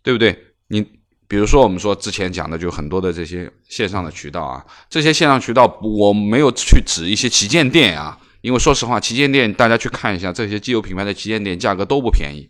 [0.02, 0.54] 对不对？
[0.70, 0.82] 你
[1.28, 12.50] 比如说我们说之前讲的，就很多的这些线上的渠道啊，这些线上渠道我没有去指一些旗舰店啊，因为说实话，旗舰店大家去看一下，这些机油品牌的旗舰店价格都不便宜，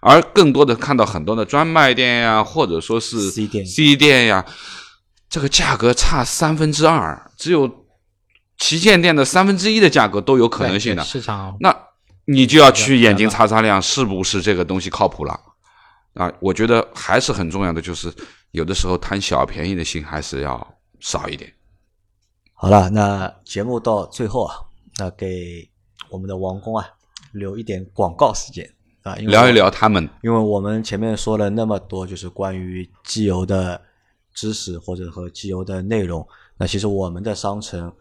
[0.00, 4.44] 而更多的看到很多的专卖店呀，或者说是 C 店 C 店呀，
[5.28, 7.86] 这个价格差三分之二，只有
[8.58, 11.02] 旗舰店的三分之一的价格都有可能性的。
[11.02, 11.74] 市场那
[12.26, 15.40] 你就要去眼睛擦擦亮，是不是这个东西靠谱了？
[16.14, 18.12] 啊，我觉得还是很重要的，就是
[18.50, 21.50] 有的时候贪小便宜的心还是要少一点。
[22.52, 24.54] 好了，那节目到最后啊，
[24.98, 25.68] 那给
[26.10, 26.86] 我们的王工啊
[27.32, 28.68] 留一点广告时间
[29.02, 33.80] 啊，因为聊一聊他们，因为我们前面说了那么多，就是关于机油的
[34.34, 36.26] 知识或者和机油的内容。
[36.56, 37.92] 那其实我们的商城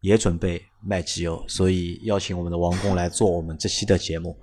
[0.00, 4.36] 也准备卖机油，所以邀请我们的王工来做我们这期的节目。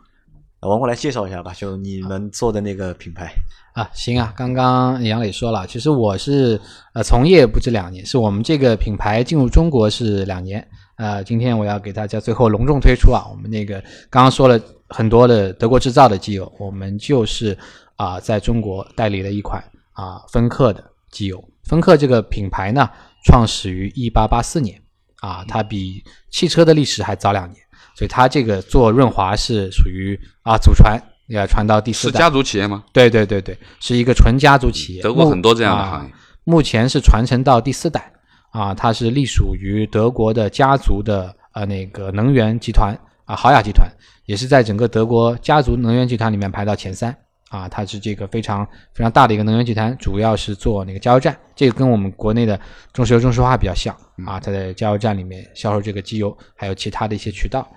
[0.60, 3.34] 王工来介绍一下吧，就你们做的那个品牌。
[3.74, 6.60] 啊，行啊，刚刚杨磊说了，其实我是
[6.94, 10.66] 呃从业不止两年，是我们这个品牌进入中国是两年。
[11.04, 13.78] 呃，今天我要给大家最后隆重推出啊，我们那个
[14.10, 17.58] 刚刚说了很多的德国制造的机油，我们就是
[17.98, 20.82] 啊、在中国代理了一款啊芬克的
[21.12, 21.44] 机油。
[21.66, 22.90] 芬克这个品牌呢，
[23.26, 24.82] 创始于一八八四年
[25.20, 27.62] 啊，它比汽车的历史还早两年，
[27.98, 30.98] 所以它这个做润滑是属于啊祖传。
[31.28, 32.86] 要传到第四代，是家族企业吗？
[32.94, 35.02] 对对对对，是一个纯家族企业。
[35.02, 36.14] 德国很多这样的啊行业。
[36.46, 38.13] 目前是传承到第四代
[38.54, 42.96] 啊，它是隶属于德国的家族的呃那个能源集团
[43.26, 43.90] 啊，豪雅集团，
[44.28, 47.16] 也是在整个德国家族能源集团里面排到前三
[47.50, 47.68] 啊。
[47.68, 52.60] 它是这个非常非常大的一个能源集团，主要是做那个加油站，这个跟我们国内的
[52.94, 54.40] 中石油、中石化比较像啊。
[54.40, 57.68] 它在加油站里面销售这个机油，还有其他的一些渠道。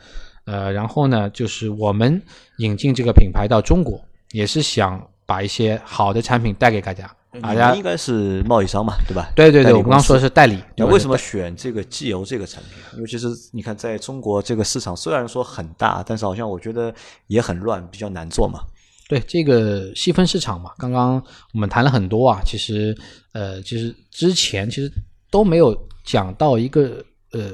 [0.45, 2.22] 呃，然后呢，就是我们
[2.59, 3.99] 引进这个品牌到中国，
[4.33, 7.11] 也是想把一些好的产品带给大家。
[7.41, 9.30] 大家你们应该是贸易商嘛，对吧？
[9.34, 10.57] 对对对，我们刚刚说的是代理。
[10.76, 12.78] 对那为什么选这个机油这个产品？
[12.95, 16.95] 因为其实你看，在中国这个市场虽然说很大，但是好像我觉得
[17.26, 18.61] 也很乱，比较难做嘛。
[19.09, 21.22] 对这个细分市场嘛，刚刚
[21.53, 22.97] 我们谈了很多啊，其实
[23.32, 24.91] 呃，其实之前其实
[25.30, 27.53] 都没有讲到一个呃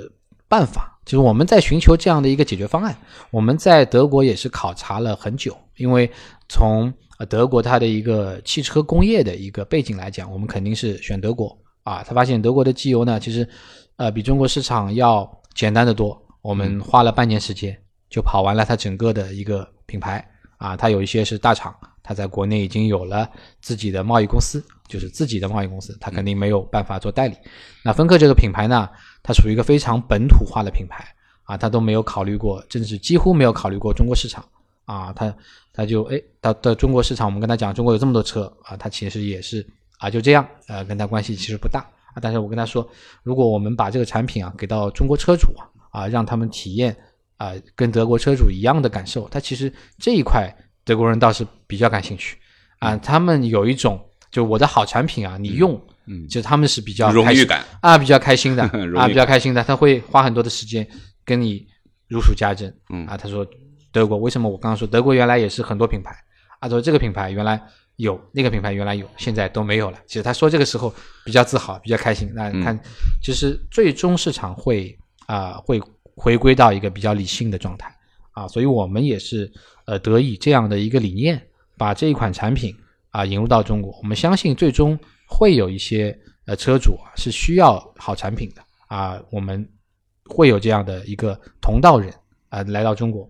[0.49, 2.97] 办法，就是我们在寻求这样的一个解决方案。
[3.31, 6.11] 我们在德国也是考察了很久，因为
[6.49, 6.91] 从
[7.23, 12.03] 呃德国它的一个汽车工业的一个背景来讲，我们肯定是选德国啊。
[12.03, 13.49] 他发现德国的机油呢，其实
[13.95, 16.21] 呃比中国市场要简单的多。
[16.41, 17.79] 我们花了半年时间
[18.11, 27.37] 就跑完了它整个的一个品牌啊，它有一些是大厂，它在国内已经有了自己的贸易公司，就是自己的贸易公司，它肯定没有办法做代理。
[27.85, 28.89] 那芬克这个品牌呢，
[29.23, 31.07] 它属于一个非常本土化的品牌
[31.45, 34.45] 啊，它都没有考虑过，甚至几乎没有考虑过中国市场
[34.87, 35.33] 啊，它
[35.73, 39.67] 它就哎到到中国市场，我们跟他讲中国有这么多车啊，他其实也是
[39.99, 41.81] 啊就这样，呃，跟他关系其实不大
[42.15, 42.21] 啊。
[42.21, 42.89] 但是我跟他说，
[43.23, 46.97] 如果我们把这个产品啊给到中国车主啊啊，让他们体验
[47.37, 50.53] 啊跟德国车主一样的感受，他其实这一块
[50.85, 52.37] 德国人倒是比较感兴趣
[52.79, 54.01] 啊，他们有一种
[54.31, 55.81] 就我的好产品啊，你用。
[56.07, 58.65] 嗯，就他们是比较荣誉感啊，比较开心的
[58.99, 60.85] 啊，比较开心的，他会花很多的时间
[61.25, 61.65] 跟你
[62.09, 62.69] 如数家珍。
[62.91, 63.47] 嗯啊，他说
[63.93, 66.11] 德国为什么我刚刚说德国原来也是很多品牌
[66.59, 67.61] 啊，他说这个品牌原来
[67.97, 69.99] 有，那个品牌原来有，现在都没有了。
[70.07, 70.93] 其实他说这个时候
[71.25, 72.33] 比较自豪，比较开心。
[72.35, 72.81] 那嗯看，
[73.23, 75.81] 其实最终市场会啊、会
[76.15, 77.95] 回归到一个比较理性的状态
[78.33, 79.51] 啊，所以我们也是
[79.85, 81.41] 呃得以这样的一个理念，
[81.77, 82.75] 把这一款产品
[83.11, 83.97] 啊引入到中国。
[84.03, 89.69] 我们相信最终会有一些呃车主啊是需要好产品的啊，我们
[90.27, 92.13] 会有这样的一个同道人
[92.49, 93.29] 啊来到中国。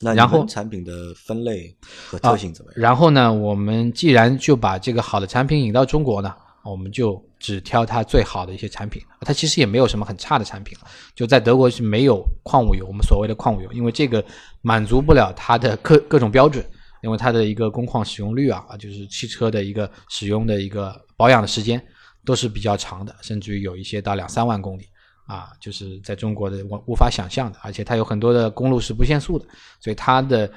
[0.00, 1.74] 那然后产品的分类
[2.06, 2.80] 和特性怎么样？
[2.80, 6.32] 然后呢，我们既然就把这个好的产品引到中国呢，
[6.62, 9.02] 我们就只挑它最好的一些产品。
[9.22, 10.78] 它其实也没有什么很差的产品，
[11.16, 14.24] 就在德国是没有矿物油，我们所谓的矿物油，因为这个
[14.62, 16.64] 满足不了它的各各种标准，
[17.02, 21.84] 因为它的一个工况使用率啊，啊就是汽车的一个使用的一个保养的时间
[22.24, 24.84] 都是比较长的，甚至于有一些到两三万公里。
[25.28, 29.44] 啊，就是在中国的无无法想象的，而且它有很多的公路是不限速的，
[29.78, 30.50] 所以它的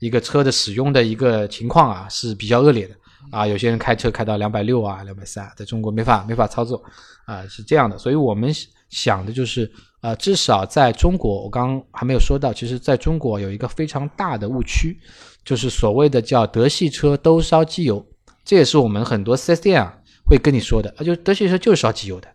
[0.00, 2.94] 一个车的使用的一个情况啊是比较恶劣的
[3.30, 3.46] 啊。
[3.46, 6.84] 有些人开车开到两百六啊、两百三，在中国没法没法操作
[7.24, 7.96] 啊，是这样的。
[7.96, 8.52] 所以我们
[8.90, 9.70] 想的就是，
[10.02, 15.00] 呃，至少在中国，我刚还没有说到，其实在中国有一个非常大的误区，
[15.42, 18.06] 就是所谓的叫德系车都烧机油，
[18.44, 22.28] 这也是我们很多 4S 店啊会跟你说的啊，就德系车就是烧机油的。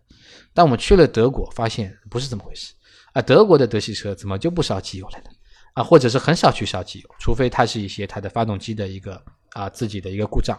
[0.54, 2.74] 但我们去了德国，发现不是这么回事
[3.14, 3.22] 啊！
[3.22, 5.30] 德国的德系车怎么就不烧机油了呢？
[5.74, 9.20] 啊，或者是很少去烧机油，除非它是一些它的发动机的一个
[9.54, 10.56] 啊自己的一个故障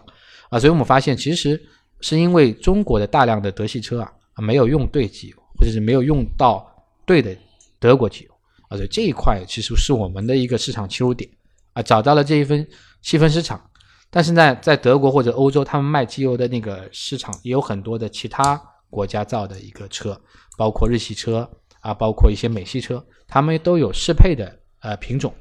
[0.49, 0.59] 啊。
[0.59, 1.61] 所以我们发现，其实
[2.01, 6.69] 是因为中国的大量的德系车啊没有用对机油，或者是没有用到
[7.05, 7.33] 对的
[7.79, 8.31] 德国机油
[8.67, 11.29] 啊，所以这一块其实是我们的一个市场切入点
[11.71, 12.67] 啊，找到了这一份
[13.01, 13.61] 细分市场。
[14.09, 18.61] 但是呢，在德国或者欧洲，他们卖机油的那个市场也有很多的其他。
[18.95, 20.19] 国家造的一个车，
[20.57, 21.49] 包括日系车
[21.81, 25.33] 啊，包括一些美系车，他们都有适配的呃品种，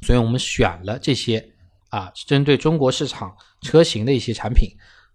[0.00, 1.46] 所以我们选了这些
[1.90, 4.70] 啊，针对中国市场车型的一些产品，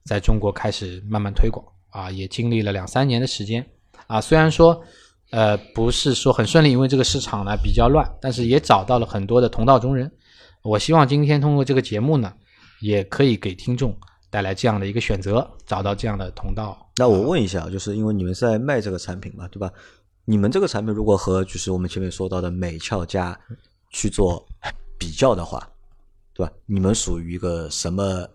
[0.06, 3.66] 在中国开始慢慢推广啊，也经历了两三年的时间
[4.08, 4.80] 啊，虽然说
[5.32, 10.12] 呃不是说很顺利，因为这个市场呢比较乱，但是也找到了很多的同道中人。
[10.64, 12.32] 我希望今天通过这个节目呢，
[12.82, 13.98] 也可以给听众。
[14.32, 16.90] 带来这样的一个选择，找到这样的通道。
[16.96, 19.72] 那我问一下，就是因为你们是在卖这个产品嘛，对吧？
[20.26, 23.40] 你们这个产品如果和就是我们前面说到的美俏家
[23.90, 24.44] 去做
[24.98, 25.70] 比较的话，
[26.34, 26.52] 对吧？
[26.66, 28.28] 你们属于一个什么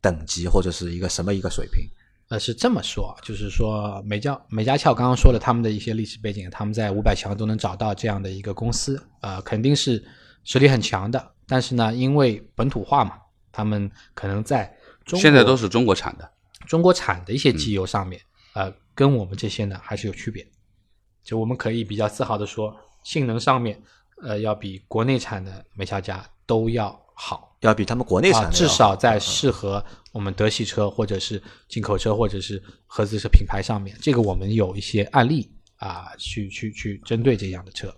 [0.00, 1.88] 等级，或者是一个什么一个水平？
[2.28, 10.04] 呃，是这么说，就是说美家美家俏刚刚说了他们的一些历史背景，他们在五百强都能找到这样的一个公司，呃，肯定是
[10.44, 11.32] 实力很强的。
[11.46, 13.12] 但是呢，因为本土化嘛，
[13.50, 14.70] 他们可能在
[15.08, 16.30] 中现在都是中国产的，
[16.66, 18.20] 中国产的一些机油上面，
[18.52, 20.46] 呃，跟我们这些呢还是有区别。
[21.24, 23.82] 就我们可以比较自豪的说，性能上面，
[24.22, 37.88] 呃，要比国内产的美乔家都要好，要比他们国内产的、啊、至少在适合我们德系车或者是进口车或者是合资车品牌上面，这个我们有一些案例啊，去去去针对这样的车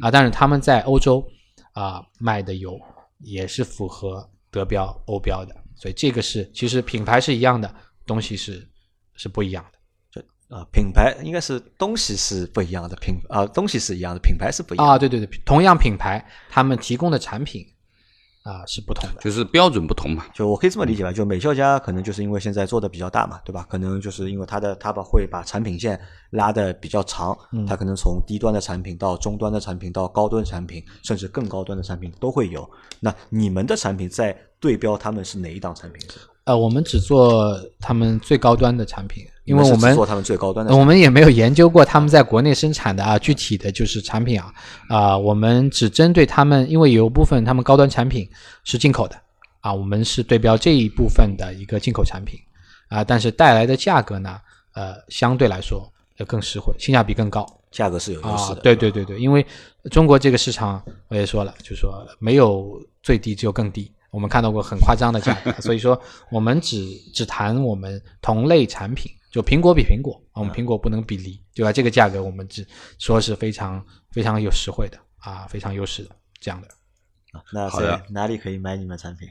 [0.00, 1.26] 啊，但是他们在欧洲
[1.72, 2.80] 啊卖的油
[3.18, 5.54] 也是符合德标、欧标的。
[5.74, 7.74] 所以这个是其实品牌是一样的，
[8.06, 8.66] 东西是
[9.14, 9.78] 是不一样的。
[10.50, 14.98] 啊，品牌应该是东西是不一样的，品啊东西是一样的，品牌是不一样啊。
[14.98, 17.66] 对对对，同样品牌，他们提供的产品
[18.44, 20.26] 啊是不同的，就是标准不同嘛。
[20.34, 23.66] 就我可以这么理解吧，就美笑家可能就是因为现在做的比较大嘛，对吧？
[23.70, 25.98] 可能就是因为它的它把会把产品线
[26.30, 32.68] 拉的比较长，嗯它可能从低端的产品到中端的产品到高端产品，甚至更高端的产品都会有。
[33.00, 36.06] 那你们的产品在对标他们是哪一档产品？
[36.44, 44.52] 呃，我们只做他们最高端的产品，因为我们做他们最高端的，我们也没有研究过他们在国内生产的啊具体的就是产品啊
[44.88, 48.28] 啊、我们只针对他们，因为有部分他们高端产品
[48.64, 49.14] 是进口的
[49.60, 52.38] 啊，我们是对标这一部分的一个进口产品
[52.88, 54.40] 啊，但是带来的价格呢，
[54.72, 57.46] 呃，相对来说要更实惠，性价比更高。
[57.70, 59.44] 价格是有优势啊的。，对对对对，因为
[59.90, 63.90] 中国这个市场我也说了，就是说没有最低，只有更低。
[64.14, 66.00] 我们看到过很夸张的价格， 所以说
[66.30, 71.72] 我们只只谈我们同类产品，就苹果比苹果，我们苹果不能比梨，对吧？
[71.72, 72.64] 这个价格我们只
[73.00, 76.68] 说是非常非常有实惠的啊，非常优势的这样的。
[77.52, 79.28] 那好的在哪里可以买你们产品？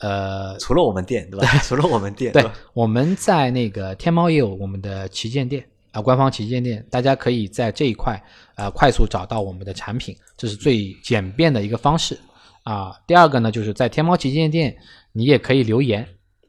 [0.00, 1.46] 呃，除了我们店，对吧？
[1.64, 2.44] 除了我们店，对，
[2.74, 8.22] 我们在那个天猫也有我们的旗舰店啊、官方旗舰店，大家可以在这一块
[8.56, 12.18] 呃快速找到我们的产品，这是最简便的一个方式
[12.64, 13.00] 啊。
[13.06, 14.76] 第二个呢，就是在天猫旗舰店，
[15.12, 16.06] 你也可以留言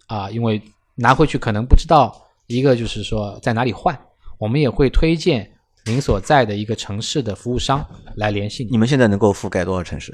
[0.07, 0.61] 啊，因为
[0.95, 3.97] 拿回去可能不知道一个就是说在哪里换，
[4.39, 5.49] 我们也会推荐
[5.85, 7.85] 您所在的一个城市的服务商
[8.15, 8.71] 来联系你。
[8.71, 10.11] 你们现在能够覆盖多少城市？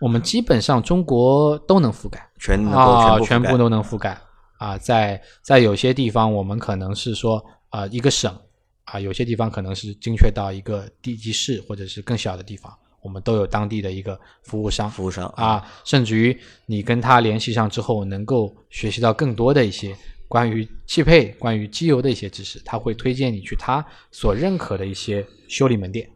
[0.00, 2.28] 我们基本上中国都能覆盖。
[2.40, 4.18] 全能够啊，全部覆盖全部都能覆盖
[4.58, 4.76] 啊。
[4.76, 8.36] 在在有些地方，我们可能是说啊、一个省
[8.84, 19.94] 啊，有些地方可能是精确到一个地级市或者是更小的地方，我们都有当地的一个服务商服务商啊，甚至于你跟他联系上之后，能够学习到更多的一些
[20.28, 26.08] 关于汽配、关于机油的一些知识，他会推荐你去他所认可的一些修理门店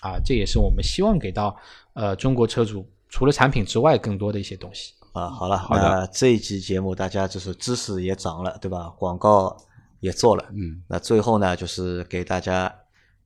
[0.00, 1.54] 啊，这也是我们希望给到
[1.92, 4.94] 呃中国车主除了产品之外更多的一些东西。
[5.12, 8.88] 啊，好了，好的那这一期节目大家就是知识也涨了，对吧？
[8.98, 9.54] 广告
[10.00, 12.74] 也做了，嗯，那最后呢，就是给大家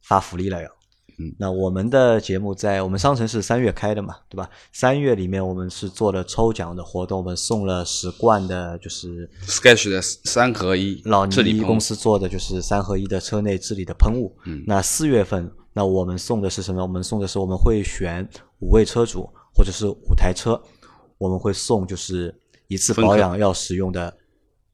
[0.02, 0.75] 发福利了要。
[1.18, 4.48] 嗯，那我们的节目在我们商城是三月开的嘛，对吧？
[4.72, 14.36] 三月里面我们是做了抽奖的活动，我们送了十罐的，就是 Sketch 的三合一老尼公司做的就是三合一的车内治理的喷雾。
[14.44, 16.82] 嗯那四月份，那我们送的是什么？
[16.82, 18.28] 我们送的是我们会选
[18.60, 20.60] 五位车主或者是五台车，
[21.16, 22.34] 我们会送就是
[22.68, 24.14] 一次保养要使用的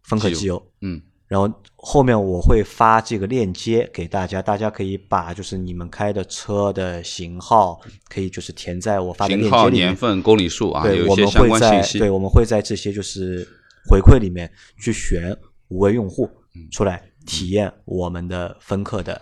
[0.02, 0.66] 芬克机油机油。
[0.80, 1.48] 嗯然后
[1.84, 9.96] 后面我会发这个链接给大家，大家可以把就是你们开的车的型号，可以就是填在我发的型号、链接里面年。
[9.96, 11.98] 份、公里数啊，对，我有一些相们会在关信息。
[11.98, 13.44] 对，我们会在这些就是
[13.88, 15.36] 回馈里面去选
[15.70, 19.20] 五位用户嗯出来体验我们的分克的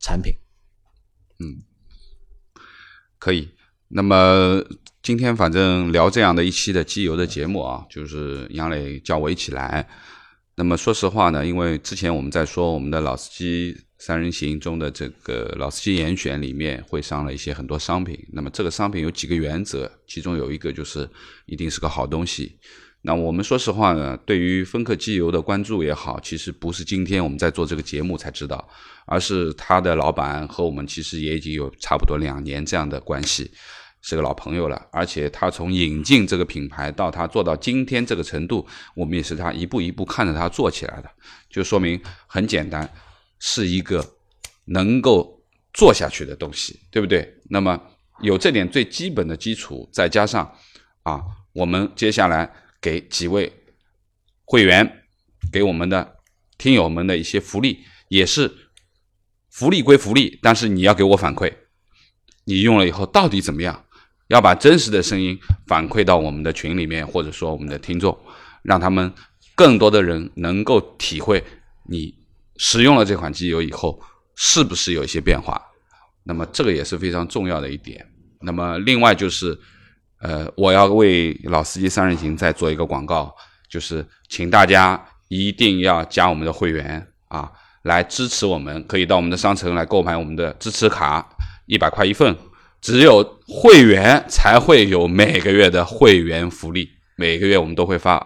[0.00, 0.32] 产品。
[1.40, 1.60] 嗯
[3.18, 3.50] 可以。
[3.88, 4.64] 那么
[5.02, 9.86] 今天反正聊这样的一期的机油的节目啊，就是杨磊叫我一起来。
[10.54, 18.18] 那么说实话呢，因为之前我们在说我们的老司机三人行中的这个老司机严选里面会上了一些很多商品。
[18.32, 21.08] 那么这个商品有几个原则，其中有一个就是
[21.46, 22.58] 一定是个好东西。
[23.04, 28.68] 那我们说实话呢，对于芬克机油的关注也好，其实不是今天我们在做这个节目才知道，
[29.06, 33.50] 而是他的老板和我们其实也已经有差不多两年这样的关系，
[34.02, 34.86] 是个老朋友了。
[34.92, 41.10] 而且他从引进这个品牌到他做到今天这个程度，我们也是他一步一步看着他做起来的，
[41.48, 42.92] 就说明很简单，
[43.38, 44.04] 是一个
[44.66, 45.42] 能够
[45.72, 47.34] 做下去的东西，对不对？
[47.48, 47.80] 那么
[48.20, 50.54] 有这点最基本的基础，再加上
[51.02, 51.22] 啊，
[51.52, 53.52] 我们接下来给几位
[54.44, 55.04] 会员，
[55.50, 56.16] 给我们的
[56.58, 58.52] 听友们的一些福利，也是
[59.50, 61.52] 福利归福利，但是你要给我反馈，
[62.44, 63.84] 你用了以后到底怎么样？
[64.32, 68.18] 要把真实的声音反馈到我们的群里面，或者说我们的听众，
[68.62, 69.12] 让他们
[69.54, 71.44] 更多的人能够体会
[71.86, 72.14] 你
[72.56, 74.00] 使用了这款机油以后
[74.34, 75.60] 是不是有一些变化。
[76.24, 78.06] 那么这个也是非常重要的一点。
[78.40, 79.58] 那么另外就是，
[80.22, 83.34] 呃，我要为老司机三人行再做一个广告，
[83.68, 87.52] 就是请大家一定要加我们的会员啊，
[87.82, 91.28] 来支持我们，可以到我们的商城来购买我们的支持卡，
[91.66, 92.34] 一百块一份。
[92.82, 98.18] 只有会员才会有每个月的会员福利，每个月我们都会发，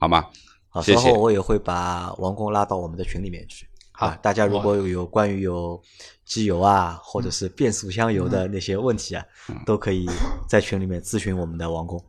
[0.00, 0.24] 好吗？
[0.70, 3.66] 好，谢后我也会把王工拉到我们的群里面去。
[3.92, 5.80] 好啊，大家如果有有关于有
[6.24, 9.22] 机油啊，或者是变速箱油的那些问题啊，
[9.66, 10.08] 都可以
[10.48, 12.02] 在群里面咨询我们的王工。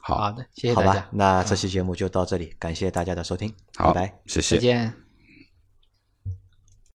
[0.00, 4.18] 好，好的，谢谢好吧大家，，那这期节目就到这里，感谢大家的收听，好拜拜。
[4.26, 4.60] 谢谢再。
[4.60, 5.05] 见。